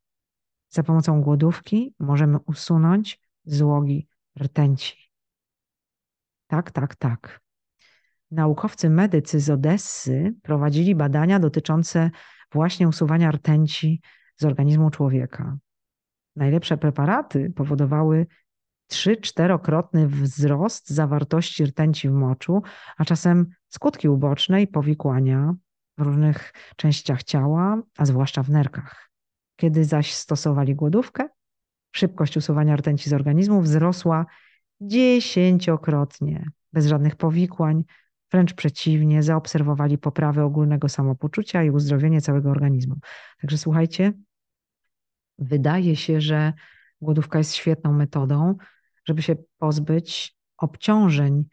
[0.69, 4.07] Za pomocą głodówki możemy usunąć złogi
[4.39, 5.11] rtęci.
[6.47, 7.41] Tak, tak, tak.
[8.31, 12.11] Naukowcy medycy z Odessy prowadzili badania dotyczące
[12.51, 14.01] właśnie usuwania rtęci
[14.35, 15.57] z organizmu człowieka.
[16.35, 18.27] Najlepsze preparaty powodowały
[18.91, 22.61] 3-4-krotny wzrost zawartości rtęci w moczu,
[22.97, 25.55] a czasem skutki uboczne i powikłania
[26.01, 29.09] w różnych częściach ciała, a zwłaszcza w nerkach.
[29.55, 31.27] Kiedy zaś stosowali głodówkę,
[31.91, 34.25] szybkość usuwania rtęci z organizmu wzrosła
[34.81, 37.83] dziesięciokrotnie, bez żadnych powikłań,
[38.31, 42.95] wręcz przeciwnie, zaobserwowali poprawę ogólnego samopoczucia i uzdrowienie całego organizmu.
[43.41, 44.13] Także słuchajcie,
[45.37, 46.53] wydaje się, że
[47.01, 48.55] głodówka jest świetną metodą,
[49.05, 51.45] żeby się pozbyć obciążeń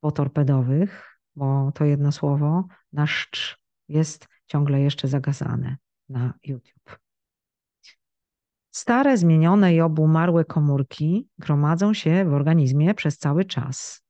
[0.00, 5.76] potorpedowych, bo to jedno słowo, nasz jest ciągle jeszcze zagasane
[6.08, 6.98] na YouTube.
[8.70, 14.02] Stare, zmienione i obumarłe komórki gromadzą się w organizmie przez cały czas.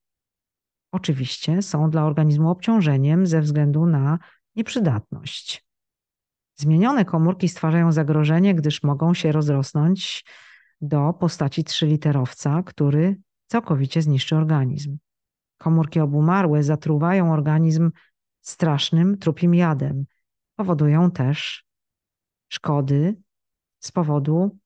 [0.92, 4.18] Oczywiście są dla organizmu obciążeniem ze względu na
[4.56, 5.66] nieprzydatność.
[6.56, 10.24] Zmienione komórki stwarzają zagrożenie, gdyż mogą się rozrosnąć
[10.80, 14.98] do postaci trzyliterowca, który całkowicie zniszczy organizm.
[15.58, 17.90] Komórki obumarłe zatruwają organizm
[18.42, 20.04] strasznym trupim jadem.
[20.56, 21.66] Powodują też
[22.48, 23.16] szkody
[23.78, 24.58] z powodu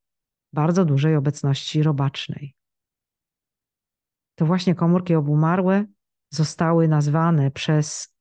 [0.52, 2.54] bardzo dużej obecności robacznej.
[4.34, 5.84] To właśnie komórki obumarłe
[6.30, 8.14] zostały nazwane przez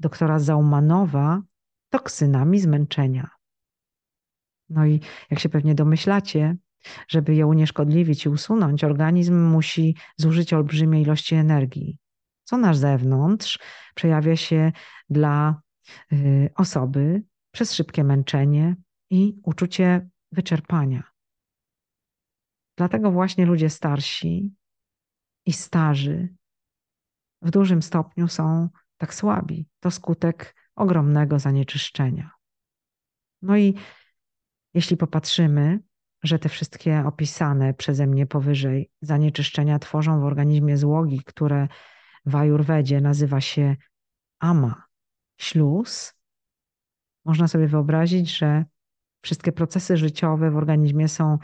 [0.00, 1.42] doktora Zaumanowa
[1.90, 3.30] toksynami zmęczenia.
[4.68, 6.56] No i jak się pewnie domyślacie,
[7.08, 11.98] żeby je unieszkodliwić i usunąć, organizm musi zużyć olbrzymie ilości energii,
[12.50, 13.58] co na zewnątrz
[13.94, 14.72] przejawia się
[15.10, 15.62] dla
[16.12, 18.76] y, osoby przez szybkie męczenie
[19.10, 21.02] i uczucie wyczerpania.
[22.76, 24.54] Dlatego właśnie ludzie starsi
[25.46, 26.34] i starzy
[27.42, 29.68] w dużym stopniu są tak słabi.
[29.80, 32.30] To skutek ogromnego zanieczyszczenia.
[33.42, 33.74] No i
[34.74, 35.80] jeśli popatrzymy,
[36.22, 41.68] że te wszystkie opisane przeze mnie powyżej zanieczyszczenia tworzą w organizmie złogi, które
[42.26, 43.76] w ajurwedzie nazywa się
[44.38, 44.84] ama,
[45.38, 46.14] śluz,
[47.24, 48.64] można sobie wyobrazić, że
[49.22, 51.38] wszystkie procesy życiowe w organizmie są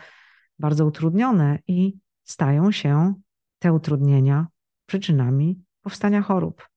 [0.58, 3.14] bardzo utrudnione i stają się
[3.58, 4.46] te utrudnienia
[4.86, 6.68] przyczynami powstania chorób.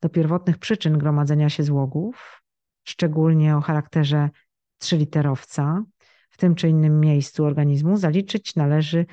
[0.00, 2.42] Do pierwotnych przyczyn gromadzenia się złogów,
[2.84, 4.30] szczególnie o charakterze
[4.78, 5.84] trzyliterowca,
[6.30, 9.06] w tym czy innym miejscu organizmu, zaliczyć należy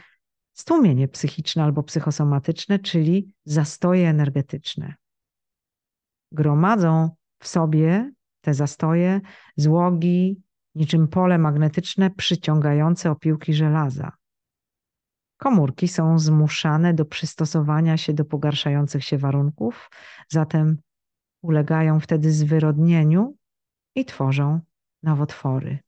[0.58, 4.96] stłumienie psychiczne albo psychosomatyczne, czyli zastoje energetyczne.
[6.32, 9.22] Gromadzą w sobie te zastoje
[9.56, 10.42] złogi,
[10.76, 14.12] niczym pole magnetyczne przyciągające opiłki żelaza.
[15.38, 19.90] Komórki są zmuszane do przystosowania się do pogarszających się warunków,
[20.30, 20.78] zatem
[21.42, 23.36] ulegają wtedy zwyrodnieniu
[23.96, 24.60] i tworzą
[25.04, 25.80] nowotwory.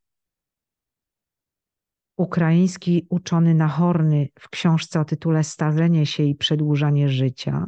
[2.19, 7.65] Ukraiński uczony Nahorny w książce o tytule Starzenie się i przedłużanie życia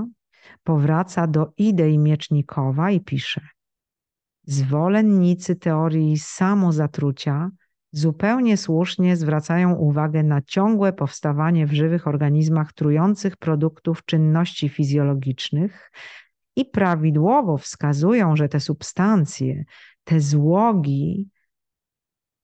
[0.63, 3.41] powraca do idei Miecznikowa i pisze–
[4.43, 7.51] Zwolennicy teorii samozatrucia
[7.91, 15.91] zupełnie słusznie zwracają uwagę na ciągłe powstawanie w żywych organizmach trujących produktów czynności fizjologicznych
[16.55, 19.63] i prawidłowo wskazują, że te substancje
[20.03, 21.29] te złogi,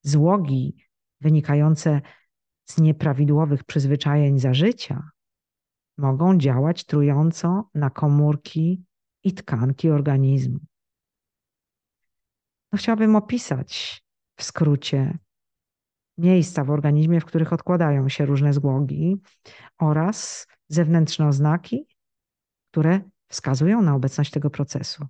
[0.02, 0.87] złogi
[1.22, 2.02] wynikające
[2.66, 5.10] z nieprawidłowych przyzwyczajeń za życia,
[5.98, 8.84] mogą działać trująco na komórki
[9.24, 10.60] i tkanki organizmu.
[12.72, 14.04] No chciałabym opisać
[14.36, 15.18] w skrócie
[16.18, 19.22] miejsca w organizmie, w których odkładają się różne złogi
[19.78, 21.88] oraz zewnętrzne oznaki,
[22.72, 25.06] które wskazują na obecność tego procesu.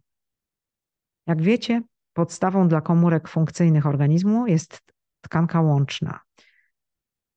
[1.27, 1.81] Jak wiecie,
[2.13, 4.81] podstawą dla komórek funkcyjnych organizmu jest
[5.27, 6.19] tkanka łączna.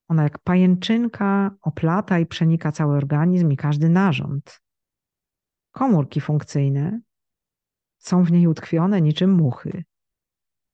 [0.09, 4.61] Ona jak pajęczynka oplata i przenika cały organizm i każdy narząd.
[5.72, 7.01] Komórki funkcyjne
[7.99, 9.84] są w niej utkwione niczym muchy.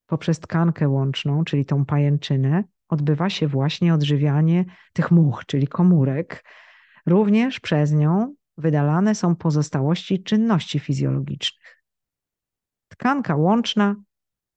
[0.06, 6.44] Poprzez tkankę łączną, czyli tą pajęczynę, odbywa się właśnie odżywianie tych much, czyli komórek.
[7.06, 11.82] Również przez nią wydalane są pozostałości czynności fizjologicznych.
[12.88, 13.96] Tkanka łączna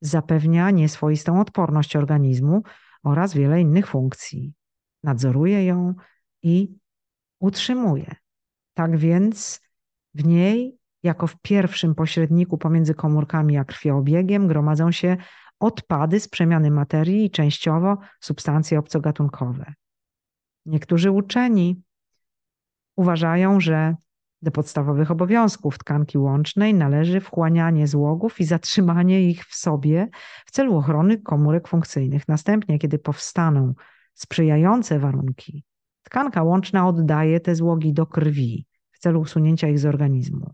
[0.01, 2.61] zapewnia nieswoistą odporność organizmu
[3.03, 4.53] oraz wiele innych funkcji.
[5.03, 5.93] Nadzoruje ją
[6.43, 6.75] i
[7.39, 8.15] utrzymuje.
[8.73, 9.61] Tak więc
[10.13, 15.17] w niej, jako w pierwszym pośredniku pomiędzy komórkami a krwiobiegiem, gromadzą się
[15.59, 19.73] odpady z przemiany materii i częściowo substancje obcogatunkowe.
[20.65, 21.81] Niektórzy uczeni
[22.95, 23.95] uważają, że
[24.41, 30.07] do podstawowych obowiązków tkanki łącznej należy wchłanianie złogów i zatrzymanie ich w sobie
[30.45, 32.27] w celu ochrony komórek funkcyjnych.
[32.27, 33.73] Następnie, kiedy powstaną
[34.13, 35.63] sprzyjające warunki,
[36.03, 40.53] tkanka łączna oddaje te złogi do krwi w celu usunięcia ich z organizmu.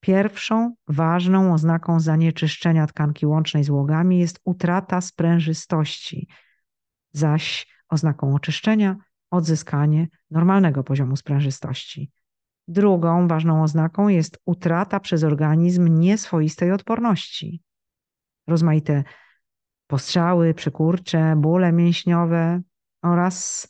[0.00, 6.28] Pierwszą ważną oznaką zanieczyszczenia tkanki łącznej złogami jest utrata sprężystości,
[7.12, 8.96] zaś oznaką oczyszczenia
[9.30, 12.10] odzyskanie normalnego poziomu sprężystości.
[12.68, 17.62] Drugą ważną oznaką jest utrata przez organizm nieswoistej odporności.
[18.46, 19.04] Rozmaite
[19.86, 22.60] postrzały, przykurcze, bóle mięśniowe
[23.02, 23.68] oraz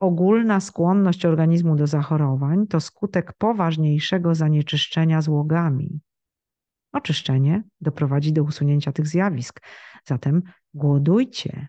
[0.00, 6.00] ogólna skłonność organizmu do zachorowań to skutek poważniejszego zanieczyszczenia złogami.
[6.92, 9.60] Oczyszczenie doprowadzi do usunięcia tych zjawisk.
[10.04, 10.42] Zatem
[10.74, 11.68] głodujcie.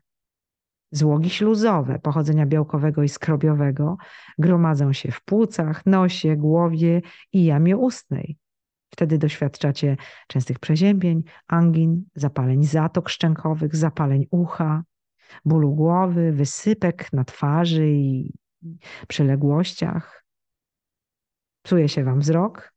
[0.91, 3.97] Złogi śluzowe pochodzenia białkowego i skrobiowego
[4.37, 7.01] gromadzą się w płucach, nosie, głowie
[7.33, 8.37] i jamie ustnej.
[8.89, 14.83] Wtedy doświadczacie częstych przeziębień, angin, zapaleń zatok szczękowych, zapaleń ucha,
[15.45, 18.33] bólu głowy, wysypek na twarzy i
[19.07, 20.25] przyległościach.
[21.61, 22.73] Psuje się wam wzrok,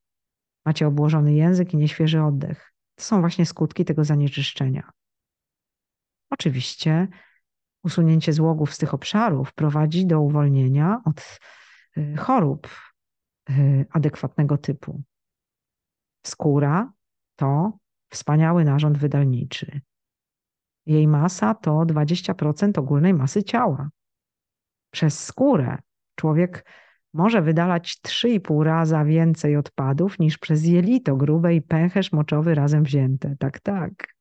[0.65, 2.73] macie obłożony język i nieświeży oddech.
[2.95, 4.91] To są właśnie skutki tego zanieczyszczenia.
[6.31, 7.09] Oczywiście
[7.85, 11.39] usunięcie złogów z tych obszarów prowadzi do uwolnienia od
[11.97, 12.69] y, chorób
[13.51, 15.03] y, adekwatnego typu.
[16.27, 16.93] Skóra
[17.37, 17.79] to
[18.11, 19.81] wspaniały narząd wydalniczy.
[20.87, 23.89] Jej masa to 20% ogólnej masy ciała.
[24.91, 25.79] Przez skórę
[26.15, 26.67] człowiek
[27.15, 33.37] może wydalać 3,5 raza więcej odpadów niż przez jelito grube i pęcherz moczowy razem wzięte.
[33.39, 34.15] Tak, tak.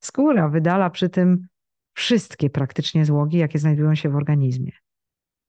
[0.00, 1.48] Skóra wydala przy tym
[1.98, 4.72] wszystkie praktycznie złogi, jakie znajdują się w organizmie.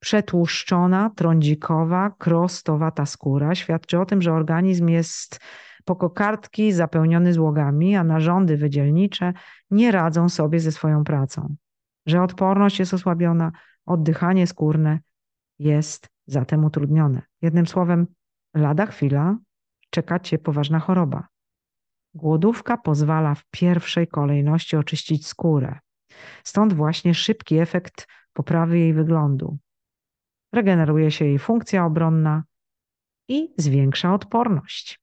[0.00, 5.40] Przetłuszczona, trądzikowa, krostowata skóra świadczy o tym, że organizm jest
[5.84, 9.32] po kokardki zapełniony złogami, a narządy wydzielnicze
[9.70, 11.56] nie radzą sobie ze swoją pracą.
[12.06, 13.52] Że odporność jest osłabiona,
[13.86, 14.98] oddychanie skórne
[15.58, 17.22] jest zatem utrudnione.
[17.42, 18.06] Jednym słowem,
[18.54, 19.36] lada chwila
[19.90, 21.26] czeka cię poważna choroba.
[22.14, 25.78] Głodówka pozwala w pierwszej kolejności oczyścić skórę.
[26.44, 29.58] Stąd właśnie szybki efekt poprawy jej wyglądu.
[30.52, 32.44] Regeneruje się jej funkcja obronna
[33.28, 35.00] i zwiększa odporność.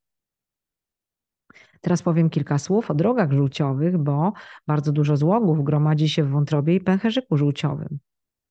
[1.82, 4.34] Teraz powiem kilka słów o drogach żółciowych, bo
[4.68, 8.00] bardzo dużo złogów gromadzi się w wątrobie i pęcherzyku żółciowym.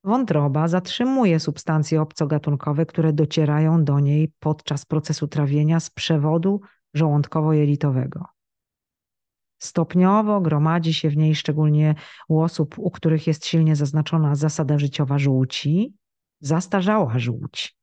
[0.04, 6.60] Wątroba zatrzymuje substancje obcogatunkowe, które docierają do niej podczas procesu trawienia z przewodu
[6.94, 8.36] żołądkowo-jelitowego.
[9.59, 11.94] Stopniowo gromadzi się w niej szczególnie
[12.28, 15.94] u osób, u których jest silnie zaznaczona zasada życiowa żółci,
[16.40, 17.76] zastarzała żółć.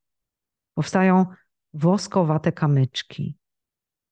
[0.74, 1.26] Powstają
[1.74, 3.38] woskowate kamyczki,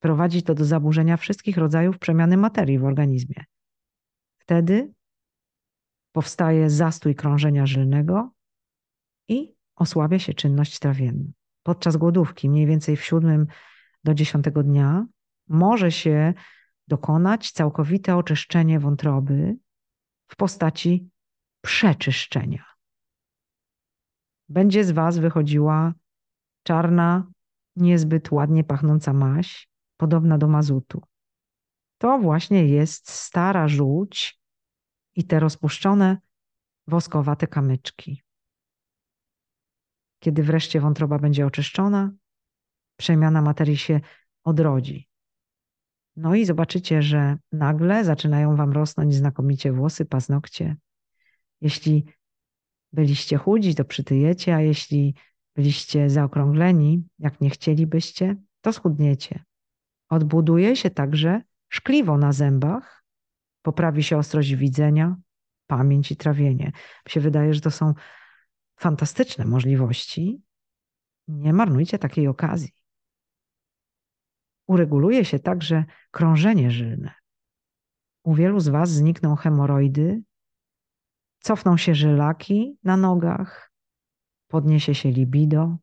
[0.02, 3.46] Prowadzi to do zaburzenia wszystkich rodzajów przemiany materii w organizmie.
[4.38, 4.94] Wtedy
[6.12, 8.32] powstaje zastój krążenia żylnego
[9.28, 11.30] i osłabia się czynność trawienna.
[11.64, 13.48] Podczas głodówki, mniej więcej w siódmym
[14.04, 15.06] do dziesiątego dnia,
[15.48, 16.34] może się
[16.88, 19.58] dokonać całkowite oczyszczenie wątroby
[20.28, 21.10] w postaci
[21.62, 22.66] przeczyszczenia.
[24.50, 25.94] Będzie z Was wychodziła
[26.64, 27.32] czarna,
[27.76, 31.02] niezbyt ładnie pachnąca maś, podobna do mazutu.
[31.98, 34.42] to właśnie jest stara żółć
[35.16, 36.18] i te rozpuszczone
[36.88, 38.24] woskowate kamyczki.
[40.20, 42.12] Kiedy wreszcie wątroba będzie oczyszczona,
[42.98, 44.00] przemiana materii się
[44.44, 45.11] odrodzi.
[46.16, 50.76] No i zobaczycie, że nagle zaczynają Wam rosnąć znakomicie włosy, paznokcie.
[51.62, 52.06] Jeśli
[52.94, 55.16] byliście chudzi, to przytyjecie, a jeśli
[55.56, 59.44] byliście zaokrągleni, jak nie chcielibyście, to schudniecie.
[60.10, 63.04] Odbuduje się także szkliwo na zębach,
[63.62, 65.16] poprawi się ostrość widzenia,
[65.68, 66.66] pamięć i trawienie.
[67.06, 67.94] Mi się wydaje, że to są
[68.76, 70.42] fantastyczne możliwości.
[71.28, 72.81] Nie marnujcie takiej okazji.
[74.72, 77.14] Ureguluje się także krążenie żylne.
[78.24, 80.24] U wielu z Was znikną hemoroidy,
[81.40, 83.72] cofną się żylaki na nogach,
[84.48, 85.78] podniesie się libido,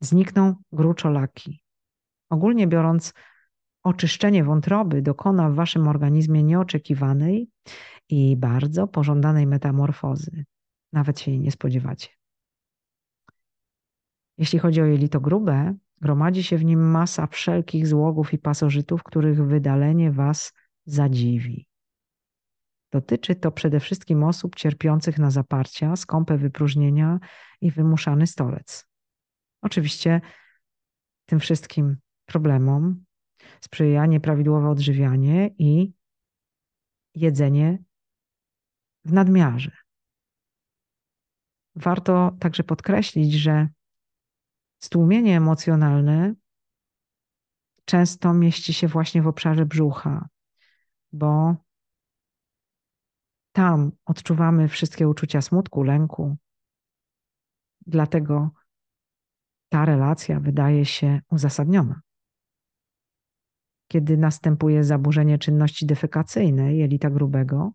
[0.00, 1.62] znikną gruczolaki.
[2.30, 3.12] Ogólnie biorąc,
[3.82, 7.48] oczyszczenie wątroby dokona w Waszym organizmie nieoczekiwanej
[8.08, 10.44] i bardzo pożądanej metamorfozy.
[10.92, 12.08] Nawet się jej nie spodziewacie.
[14.38, 19.46] Jeśli chodzi o jelito grube, gromadzi się w nim masa wszelkich złogów i pasożytów, których
[19.46, 20.52] wydalenie Was
[20.84, 21.68] zadziwi.
[22.92, 27.18] Dotyczy to przede wszystkim osób cierpiących na zaparcia, skąpe wypróżnienia
[27.60, 28.86] i wymuszany stolec.
[29.62, 30.20] Oczywiście
[31.26, 31.96] tym wszystkim
[32.26, 33.04] problemom
[33.60, 35.92] sprzyja nieprawidłowe odżywianie i
[37.14, 37.78] jedzenie
[39.04, 39.70] w nadmiarze.
[41.74, 43.68] Warto także podkreślić, że
[44.78, 46.34] stłumienie emocjonalne
[47.84, 50.28] często mieści się właśnie w obszarze brzucha,
[51.12, 51.56] bo
[53.52, 56.36] tam odczuwamy wszystkie uczucia smutku, lęku.
[57.86, 58.50] Dlatego
[59.68, 62.00] ta relacja wydaje się uzasadniona.
[63.88, 67.72] Kiedy następuje zaburzenie czynności defekacyjnej jelita grubego,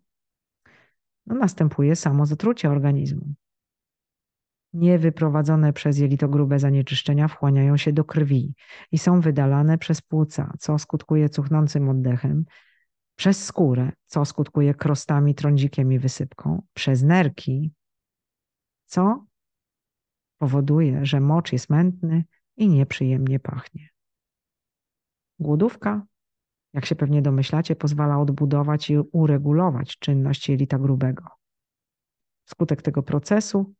[1.26, 3.34] no następuje samo zatrucie organizmu.
[4.74, 8.54] Niewyprowadzone przez jelito grube zanieczyszczenia wchłaniają się do krwi
[8.92, 12.44] i są wydalane przez płuca, co skutkuje cuchnącym oddechem,
[13.16, 17.72] przez skórę, co skutkuje krostami, trądzikiem i wysypką, przez nerki,
[18.86, 19.24] co
[20.38, 22.24] powoduje, że mocz jest mętny
[22.56, 23.88] i nieprzyjemnie pachnie.
[25.38, 26.06] Głodówka,
[26.72, 31.24] jak się pewnie domyślacie, pozwala odbudować i uregulować czynność jelita grubego.
[32.44, 33.74] Wskutek tego procesu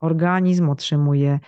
[0.00, 1.40] organizm otrzymuje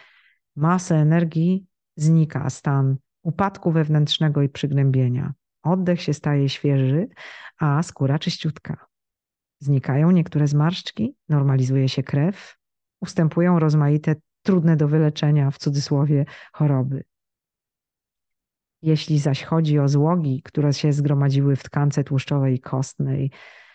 [0.57, 5.33] masę energii, znika stan upadku wewnętrznego i przygnębienia.
[5.63, 7.09] Oddech się staje świeży,
[7.59, 8.87] a skóra czyściutka.
[9.61, 12.57] Znikają niektóre zmarszczki, normalizuje się krew,
[13.01, 17.05] ustępują rozmaite trudne do wyleczenia, w cudzysłowie, choroby.
[18.83, 23.31] Jeśli zaś chodzi o złogi, które się zgromadziły w tkance tłuszczowej i kostnej,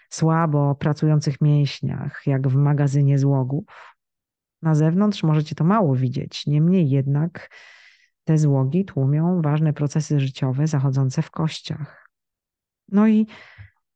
[0.10, 3.66] słabo pracujących mięśniach, jak w magazynie złogów,
[4.68, 7.50] na zewnątrz możecie to mało widzieć, niemniej jednak
[8.24, 12.10] te złogi tłumią ważne procesy życiowe zachodzące w kościach.
[12.92, 13.28] No i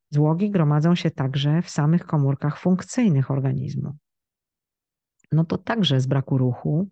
[0.09, 3.97] złogi gromadzą się także w samych komórkach funkcyjnych organizmu.
[5.31, 6.89] No to także z braku ruchu,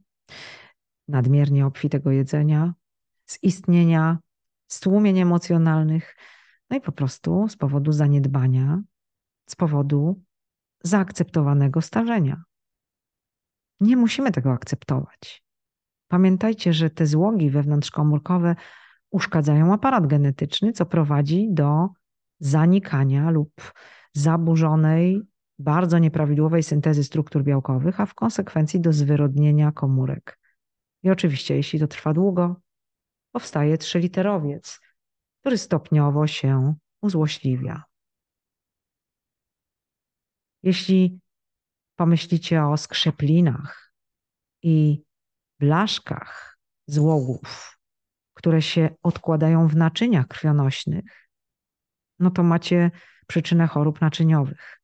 [1.07, 2.73] nadmiernie obfitego jedzenia,
[3.25, 4.17] z istnienia
[4.67, 6.15] stłumień emocjonalnych,
[6.69, 8.81] no i po prostu z powodu zaniedbania,
[9.45, 10.21] z powodu
[10.83, 12.48] zaakceptowanego starzenia.
[13.79, 15.43] Nie musimy tego akceptować.
[16.07, 18.55] Pamiętajcie, że te złogi wewnątrzkomórkowe
[19.11, 21.87] uszkadzają aparat genetyczny, co prowadzi do
[22.39, 23.73] zanikania lub
[24.13, 25.21] zaburzonej,
[25.59, 30.39] bardzo nieprawidłowej syntezy struktur białkowych, a w konsekwencji do zwyrodnienia komórek.
[31.03, 32.61] I oczywiście, jeśli to trwa długo,
[33.31, 34.79] powstaje trzyliterowiec,
[35.39, 37.83] który stopniowo się uzłośliwia.
[40.63, 41.19] Jeśli
[41.99, 43.93] pomyślicie o skrzeplinach
[44.63, 45.03] i
[45.59, 47.77] blaszkach złogów,
[48.33, 51.29] które się odkładają w naczyniach krwionośnych,
[52.19, 52.91] no to macie
[53.27, 54.81] przyczynę chorób naczyniowych.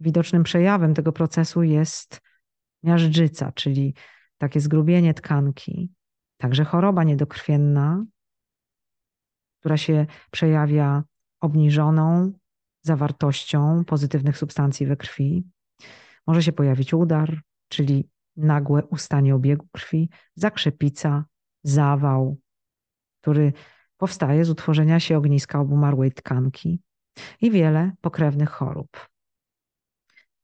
[0.00, 2.20] Widocznym przejawem tego procesu jest
[2.82, 3.94] miażdżyca, czyli
[4.38, 5.92] takie zgrubienie tkanki,
[6.36, 8.04] także choroba niedokrwienna,
[9.60, 11.04] która się przejawia
[11.40, 12.32] obniżoną
[12.82, 15.44] zawartością pozytywnych substancji we krwi.
[16.28, 21.24] Może się pojawić udar, czyli nagłe ustanie obiegu krwi, zakrzepica,
[21.62, 22.38] zawał,
[23.20, 23.52] który
[23.96, 26.80] powstaje z utworzenia się ogniska obumarłej tkanki
[27.40, 29.08] i wiele pokrewnych chorób.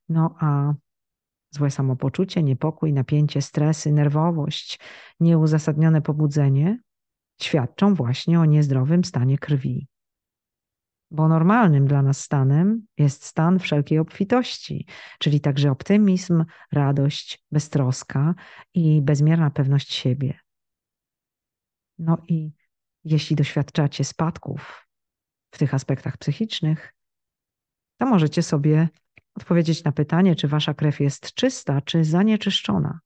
[0.09, 0.75] No a
[1.51, 4.81] złe samopoczucie, niepokój, napięcie, stresy, nerwowość,
[5.21, 6.79] nieuzasadnione pobudzenie
[7.43, 9.89] świadczą właśnie o niezdrowym stanie krwi.
[11.11, 14.87] Bo normalnym dla nas stanem jest stan wszelkiej obfitości,
[15.19, 18.35] czyli także optymizm, radość, beztroska
[18.75, 20.39] i bezmierna pewność siebie.
[21.99, 22.53] No i
[23.05, 24.89] jeśli doświadczacie spadków
[25.51, 26.95] w tych aspektach psychicznych,
[27.99, 28.89] to możecie sobie
[29.35, 33.01] odpowiedzieć na pytanie, czy wasza krew jest czysta, czy zanieczyszczona.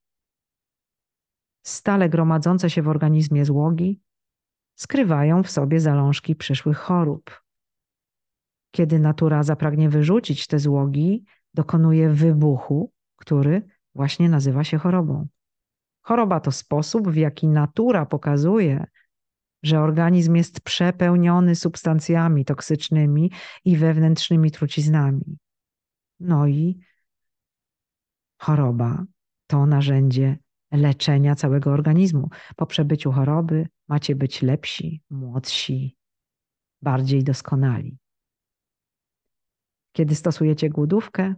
[1.63, 4.01] Stale gromadzące się w organizmie złogi
[4.75, 7.48] skrywają w sobie zalążki przyszłych chorób.
[8.71, 13.63] Kiedy natura zapragnie wyrzucić te złogi, dokonuje wybuchu, który
[13.95, 15.29] właśnie nazywa się chorobą.
[16.03, 18.87] Choroba to sposób, w jaki natura pokazuje,
[19.63, 23.33] że organizm jest przepełniony substancjami toksycznymi
[23.65, 25.39] i wewnętrznymi truciznami.
[26.21, 26.81] No i
[28.39, 29.05] choroba
[29.47, 30.39] to narzędzie
[30.73, 32.29] leczenia całego organizmu.
[32.57, 35.97] Po przebyciu choroby macie być lepsi, młodsi,
[36.83, 37.99] bardziej doskonali.
[39.99, 41.35] Kiedy stosujecie głodówkę,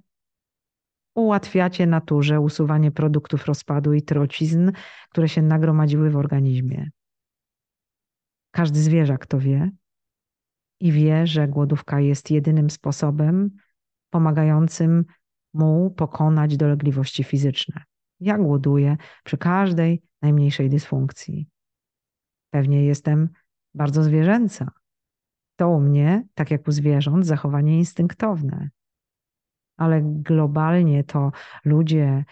[1.14, 4.72] ułatwiacie naturze usuwanie produktów rozpadu i trocizn,
[5.10, 6.90] które się nagromadziły w organizmie.
[8.50, 9.70] Każdy zwierzak to wie
[10.80, 13.50] i wie, że głodówka jest jedynym sposobem
[14.10, 15.04] pomagającym
[15.54, 17.82] mu pokonać dolegliwości fizyczne.
[18.20, 21.48] Ja głoduję przy każdej najmniejszej dysfunkcji.
[22.50, 23.28] Pewnie jestem
[23.74, 24.79] bardzo zwierzęca.
[25.60, 28.70] To u mnie, tak jak u zwierząt, zachowanie instynktowne.
[29.76, 31.32] Ale globalnie to
[31.64, 32.24] ludzie,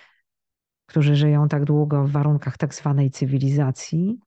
[0.87, 4.19] którzy żyją tak długo w warunkach tak zwanej cywilizacji,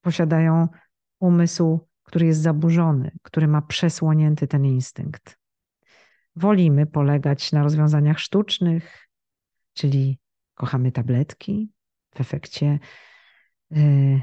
[0.00, 0.68] posiadają
[1.18, 5.38] umysł, który jest zaburzony, który ma przesłonięty ten instynkt.
[6.36, 9.08] Wolimy polegać na rozwiązaniach sztucznych,
[9.72, 10.18] czyli
[10.54, 11.72] kochamy tabletki.
[12.14, 12.78] W efekcie
[13.70, 14.22] yy,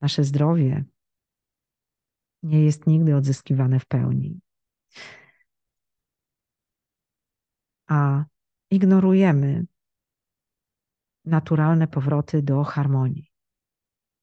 [0.00, 0.84] nasze zdrowie
[2.42, 4.40] nie jest nigdy odzyskiwane w pełni.
[7.86, 8.24] A
[8.70, 9.66] ignorujemy
[11.24, 13.30] naturalne powroty do harmonii.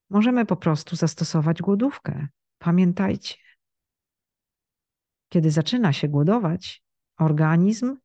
[0.10, 2.28] Możemy po prostu zastosować głodówkę.
[2.58, 3.36] Pamiętajcie,
[5.30, 6.84] kiedy zaczyna się głodować,
[7.18, 7.98] organizm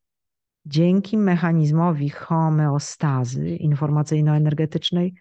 [0.65, 5.13] dzięki mechanizmowi homeostazy informacyjno-energetycznej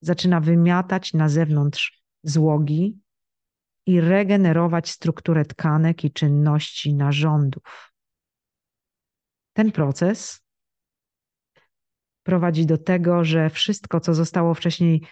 [0.00, 2.98] zaczyna wymiatać na zewnątrz złogi
[3.90, 7.92] i regenerować strukturę tkanek i czynności narządów.
[9.52, 10.40] Ten proces
[12.22, 15.02] prowadzi do tego, że wszystko, co zostało wcześniej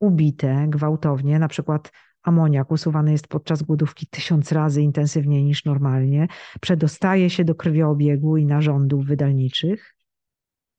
[0.00, 6.28] ubite gwałtownie, na przykład amoniak usuwany jest podczas głodówki tysiąc razy intensywniej niż normalnie,
[6.60, 9.96] przedostaje się do krwiobiegu i narządów wydalniczych,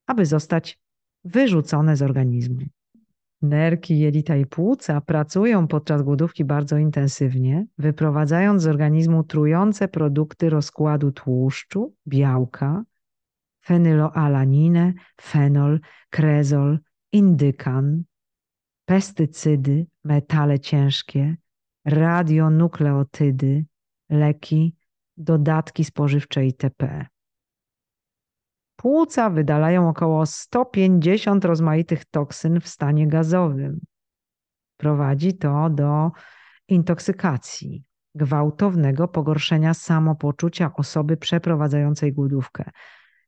[0.07, 0.79] aby zostać
[1.23, 2.65] wyrzucone z organizmu.
[3.41, 11.11] Nerki, jelita i płuca pracują podczas głodówki bardzo intensywnie, wyprowadzając z organizmu trujące produkty rozkładu
[11.11, 12.83] tłuszczu, białka,
[13.65, 15.79] fenyloalaninę, fenol,
[16.09, 16.79] krezol,
[17.11, 18.03] indykan,
[18.85, 21.35] pestycydy, metale ciężkie,
[21.85, 23.65] radionukleotydy,
[24.09, 24.75] leki,
[25.17, 27.05] dodatki spożywcze itp.
[28.81, 33.79] Płuca wydalają około 150 rozmaitych toksyn w stanie gazowym.
[34.77, 36.11] Prowadzi to do
[36.67, 37.83] intoksykacji,
[38.15, 42.69] gwałtownego pogorszenia samopoczucia osoby przeprowadzającej głodówkę.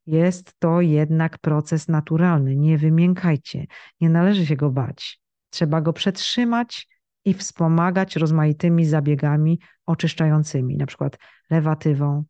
[0.06, 3.66] Jest to jednak proces naturalny, nie wymiękajcie,
[4.01, 5.20] nie należy się go bać.
[5.49, 6.88] Trzeba go przetrzymać
[7.26, 11.18] i wspomagać rozmaitymi zabiegami oczyszczającymi, na przykład
[11.49, 12.24] lewatywą,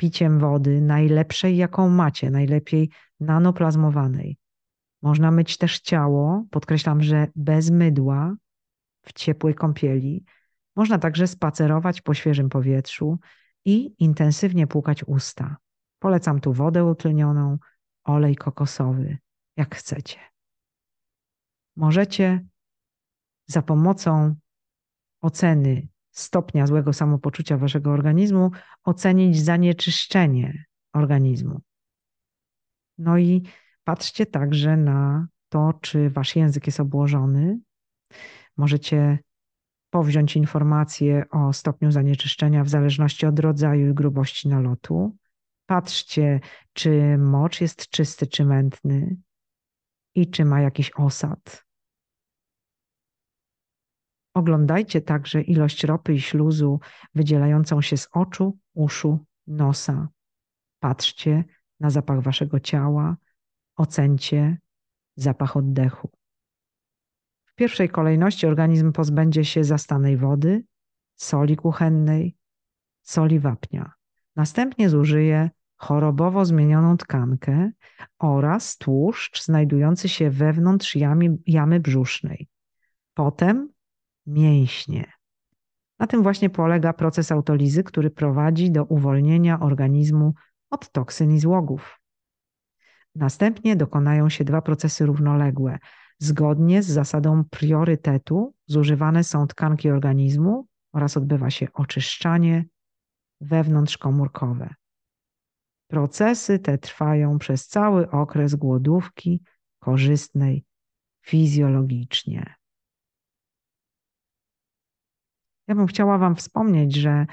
[0.00, 2.90] piciem wody, najlepszej jaką macie, najlepiej
[3.20, 4.38] nanoplazmowanej.
[5.02, 8.36] Można myć też ciało, podkreślam, że bez mydła,
[9.02, 10.24] w ciepłej kąpieli.
[10.76, 13.18] Można także spacerować po świeżym powietrzu
[13.64, 15.56] i intensywnie płukać usta.
[15.98, 17.58] Polecam tu wodę utlenioną,
[18.04, 19.18] olej kokosowy,
[19.56, 20.18] jak chcecie.
[21.76, 22.44] Możecie
[23.46, 24.34] za pomocą
[25.20, 28.50] oceny stopnia złego samopoczucia waszego organizmu
[28.84, 31.60] ocenić zanieczyszczenie organizmu.
[32.98, 33.42] No i
[33.84, 37.58] patrzcie także na to, czy wasz język jest obłożony.
[38.56, 39.18] Możecie
[39.90, 45.16] powziąć informacje o stopniu zanieczyszczenia w zależności od rodzaju i grubości nalotu.
[45.66, 46.40] Patrzcie,
[46.72, 49.16] czy mocz jest czysty czy mętny
[50.14, 51.69] i czy ma jakiś osad.
[54.34, 56.80] Oglądajcie także ilość ropy i śluzu
[57.14, 60.08] wydzielającą się z oczu, uszu, nosa.
[60.80, 61.44] Patrzcie
[61.80, 63.16] na zapach waszego ciała,
[63.76, 64.58] ocencie
[65.16, 66.10] zapach oddechu.
[67.44, 70.64] W pierwszej kolejności organizm pozbędzie się zastanej wody,
[71.16, 72.36] soli kuchennej,
[73.02, 73.92] soli wapnia.
[74.36, 77.70] Następnie zużyje chorobowo zmienioną tkankę
[78.18, 82.48] oraz tłuszcz znajdujący się wewnątrz jamy, jamy brzusznej.
[83.14, 83.68] Potem
[84.30, 85.12] mięśnie.
[85.98, 90.34] Na tym właśnie polega proces autolizy, który prowadzi do uwolnienia organizmu
[90.70, 92.00] od toksyn i złogów.
[93.14, 95.78] Następnie dokonają się dwa procesy równoległe.
[96.18, 102.64] Zgodnie z zasadą priorytetu zużywane są tkanki organizmu oraz odbywa się oczyszczanie
[103.40, 104.74] wewnątrzkomórkowe.
[105.86, 109.42] Procesy te trwają przez cały okres głodówki
[109.78, 110.64] korzystnej
[111.26, 112.59] fizjologicznie.
[115.70, 117.26] Ja bym chciała Wam wspomnieć, że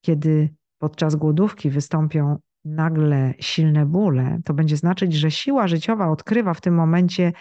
[0.00, 6.60] kiedy podczas głodówki wystąpią nagle silne bóle, to będzie znaczyć, że siła życiowa odkrywa w
[6.60, 7.32] tym momencie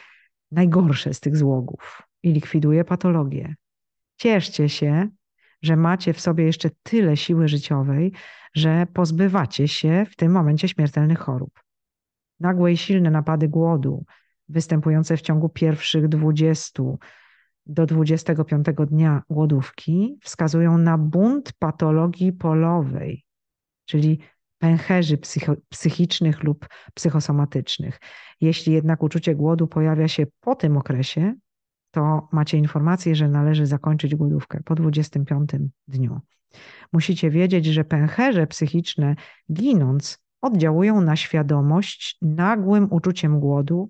[0.51, 3.55] najgorsze z tych złogów i likwiduje patologię.
[4.17, 5.09] Cieszcie się,
[5.61, 8.13] że macie w sobie jeszcze tyle siły życiowej,
[8.55, 11.59] że pozbywacie się w tym momencie śmiertelnych chorób.
[12.39, 14.05] Nagłe i silne napady głodu,
[14.47, 16.83] występujące w ciągu pierwszych 20
[17.69, 23.25] do 25 dnia głodówki, wskazują na bunt patologii polowej,
[23.85, 24.19] czyli
[24.57, 25.17] pęcherzy
[25.69, 27.99] psychicznych lub psychosomatycznych.
[28.41, 31.33] Jeśli jednak uczucie głodu pojawia się po tym okresie,
[31.91, 35.49] to macie informację, że należy zakończyć głodówkę po 25
[35.87, 36.19] dniu.
[36.93, 39.15] Musicie wiedzieć, że pęcherze psychiczne,
[39.53, 43.89] ginąc, oddziałują na świadomość nagłym uczuciem głodu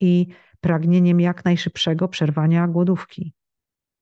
[0.00, 0.26] i
[0.60, 3.34] pragnieniem jak najszybszego przerwania głodówki.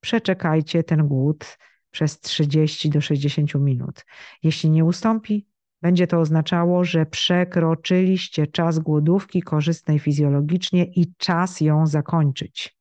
[0.00, 1.58] Przeczekajcie ten głód
[1.90, 4.04] przez 30 do 60 minut.
[4.42, 5.46] Jeśli nie ustąpi,
[5.82, 12.78] będzie to oznaczało, że przekroczyliście czas głodówki korzystnej fizjologicznie i czas ją zakończyć.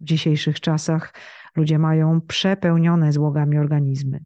[0.00, 1.14] W dzisiejszych czasach
[1.56, 4.20] ludzie mają przepełnione złogami organizmy.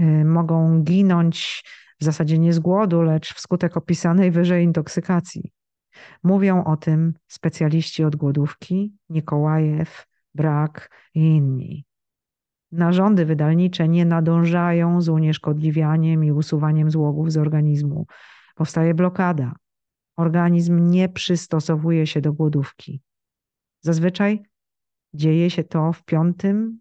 [0.00, 1.64] Y, mogą ginąć
[2.00, 5.52] w zasadzie nie z głodu, lecz wskutek opisanej wyżej intoksykacji.
[6.22, 11.84] Mówią o tym specjaliści od głodówki, Nikołajew, Brak i inni.
[12.72, 18.06] Narządy wydalnicze nie nadążają z unieszkodliwianiem i usuwaniem złogów z organizmu.
[18.54, 19.54] Powstaje blokada.
[20.16, 23.02] Organizm nie przystosowuje się do głodówki.
[23.80, 24.42] Zazwyczaj
[25.14, 26.80] dzieje się to w piątym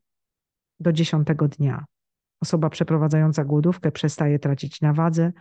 [0.80, 1.86] do dziesiątego dnia.
[2.42, 5.32] Osoba przeprowadzająca głodówkę przestaje tracić na wadze,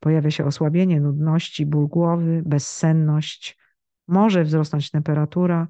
[0.00, 3.58] pojawia się osłabienie, nudności, ból głowy, bezsenność,
[4.08, 5.68] może wzrosnąć temperatura,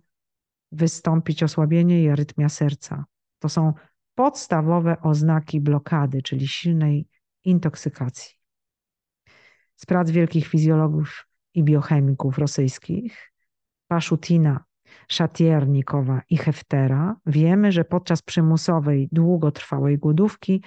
[0.72, 3.04] wystąpić osłabienie i arytmia serca.
[3.38, 3.72] To są
[4.14, 7.08] podstawowe oznaki blokady, czyli silnej
[7.44, 8.34] intoksykacji.
[9.76, 13.32] Z prac wielkich fizjologów i biochemików rosyjskich,
[13.88, 14.64] Paszutina,
[15.08, 20.62] Szatiernikowa i Heftera, wiemy, że podczas przymusowej, długotrwałej głodówki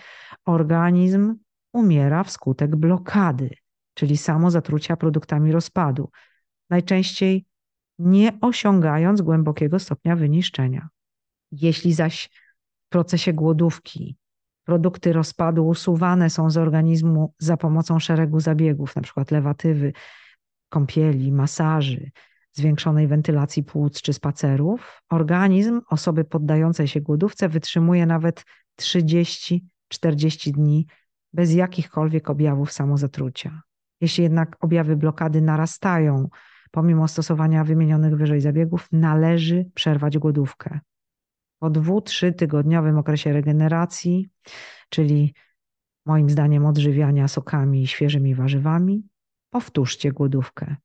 [0.45, 1.35] organizm
[1.73, 3.49] umiera wskutek blokady,
[3.93, 6.09] czyli samozatrucia produktami rozpadu,
[6.69, 7.45] najczęściej
[7.99, 10.89] nie osiągając głębokiego stopnia wyniszczenia.
[11.51, 12.29] Jeśli zaś
[12.91, 14.17] procesie głodówki.
[14.63, 19.23] Produkty rozpadu usuwane są z organizmu za pomocą szeregu zabiegów, np.
[19.31, 19.93] lewatywy,
[20.69, 22.11] kąpieli, masaży,
[22.53, 25.01] zwiększonej wentylacji płuc czy spacerów.
[25.09, 28.43] Organizm osoby poddającej się głodówce wytrzymuje nawet
[28.81, 29.61] 30-40
[30.51, 30.87] dni
[31.33, 33.61] bez jakichkolwiek objawów samozatrucia.
[34.01, 36.29] Jeśli jednak objawy blokady narastają,
[36.71, 40.79] pomimo stosowania wymienionych wyżej zabiegów, należy przerwać głodówkę
[41.61, 44.29] po dwu, trzy tygodniowym okresie regeneracji,
[44.89, 45.33] czyli
[46.05, 49.03] moim zdaniem odżywiania sokami i świeżymi warzywami,
[49.49, 50.75] powtórzcie głodówkę.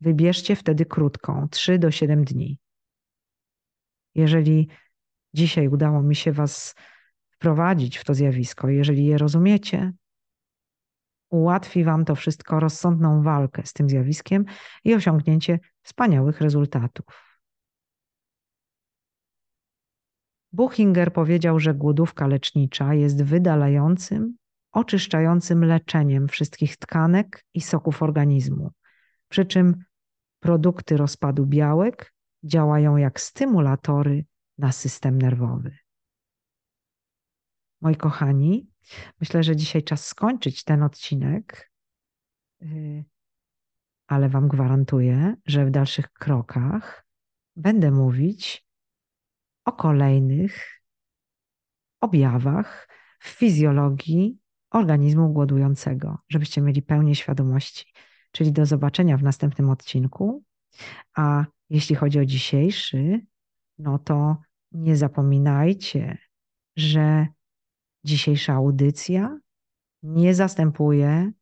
[0.00, 2.58] Wybierzcie wtedy krótką, 3 do 7 dni.
[4.14, 4.68] Jeżeli
[5.34, 6.74] dzisiaj udało mi się Was
[7.38, 9.92] wprowadzić w to zjawisko, jeżeli je rozumiecie,
[11.30, 14.44] ułatwi Wam to wszystko rozsądną walkę z tym zjawiskiem
[14.84, 17.38] i osiągnięcie wspaniałych rezultatów.
[20.52, 24.36] Buchinger powiedział, że głodówka lecznicza jest wydalającym,
[24.72, 28.70] oczyszczającym leczeniem wszystkich tkanek i soków organizmu,
[29.28, 29.84] przy czym
[30.40, 32.14] produkty rozpadu białek
[32.44, 34.24] działają jak stymulatory
[34.58, 35.76] na system nerwowy.
[37.80, 38.70] Moi kochani,
[39.20, 41.72] myślę, że dzisiaj czas skończyć ten odcinek,
[42.62, 43.04] y,
[44.06, 47.06] ale Wam gwarantuję, że w dalszych krokach
[47.56, 48.66] będę mówić
[49.64, 50.82] o kolejnych
[52.00, 52.88] objawach
[53.20, 54.38] w fizjologii
[54.70, 57.92] organizmu głodującego, żebyście mieli pełnię świadomości.
[58.32, 60.44] Czyli do zobaczenia w następnym odcinku.
[61.16, 63.26] A jeśli chodzi o dzisiejszy,
[63.78, 64.36] no to
[64.72, 66.18] nie zapominajcie,
[66.76, 67.26] że
[68.04, 69.38] Dzisiejsza audycja
[70.02, 71.32] nie zastępuje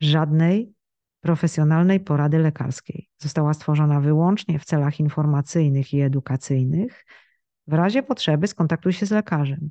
[0.00, 0.74] żadnej
[1.20, 3.10] profesjonalnej porady lekarskiej.
[3.18, 7.04] Została stworzona wyłącznie w celach informacyjnych i edukacyjnych.
[7.66, 9.70] W razie potrzeby skontaktuj się z lekarzem.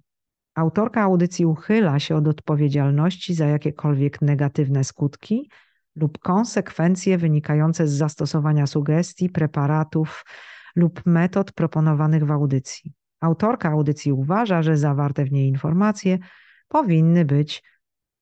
[0.55, 5.49] Autorka audycji uchyla się od odpowiedzialności za jakiekolwiek negatywne skutki
[5.95, 10.25] lub konsekwencje wynikające z zastosowania sugestii, preparatów
[10.75, 12.93] lub metod proponowanych w audycji.
[13.21, 16.19] Autorka audycji uważa, że zawarte w niej informacje
[16.67, 17.63] powinny być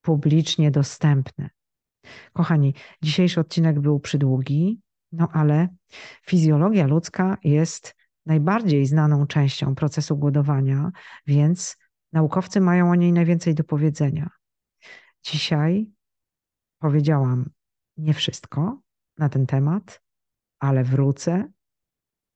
[0.01, 1.49] publicznie dostępne.
[2.33, 4.81] Kochani, dzisiejszy odcinek był przydługi,
[5.11, 5.67] no ale
[6.25, 7.95] fizjologia ludzka jest
[8.25, 10.91] najbardziej znaną częścią procesu głodowania,
[11.27, 11.77] więc
[12.13, 14.29] naukowcy mają o niej najwięcej do powiedzenia.
[15.23, 15.91] Dzisiaj
[16.79, 17.49] powiedziałam
[17.97, 18.81] nie wszystko
[19.17, 20.01] na ten temat,
[20.59, 21.51] ale wrócę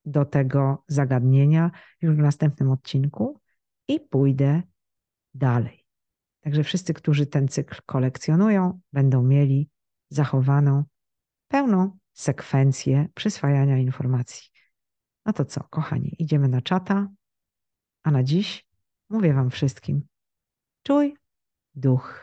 [0.05, 3.41] do tego zagadnienia już w następnym odcinku
[3.87, 4.61] i pójdę
[5.33, 5.85] dalej.
[6.41, 9.69] Także wszyscy, którzy ten cykl kolekcjonują, będą mieli
[10.09, 10.83] zachowaną
[11.47, 14.49] pełną sekwencję przyswajania informacji.
[15.25, 17.07] No to co, kochani, idziemy na czata,
[18.03, 18.67] a na dziś
[19.09, 20.07] mówię Wam wszystkim:
[20.83, 21.17] czuj
[21.75, 22.22] duch.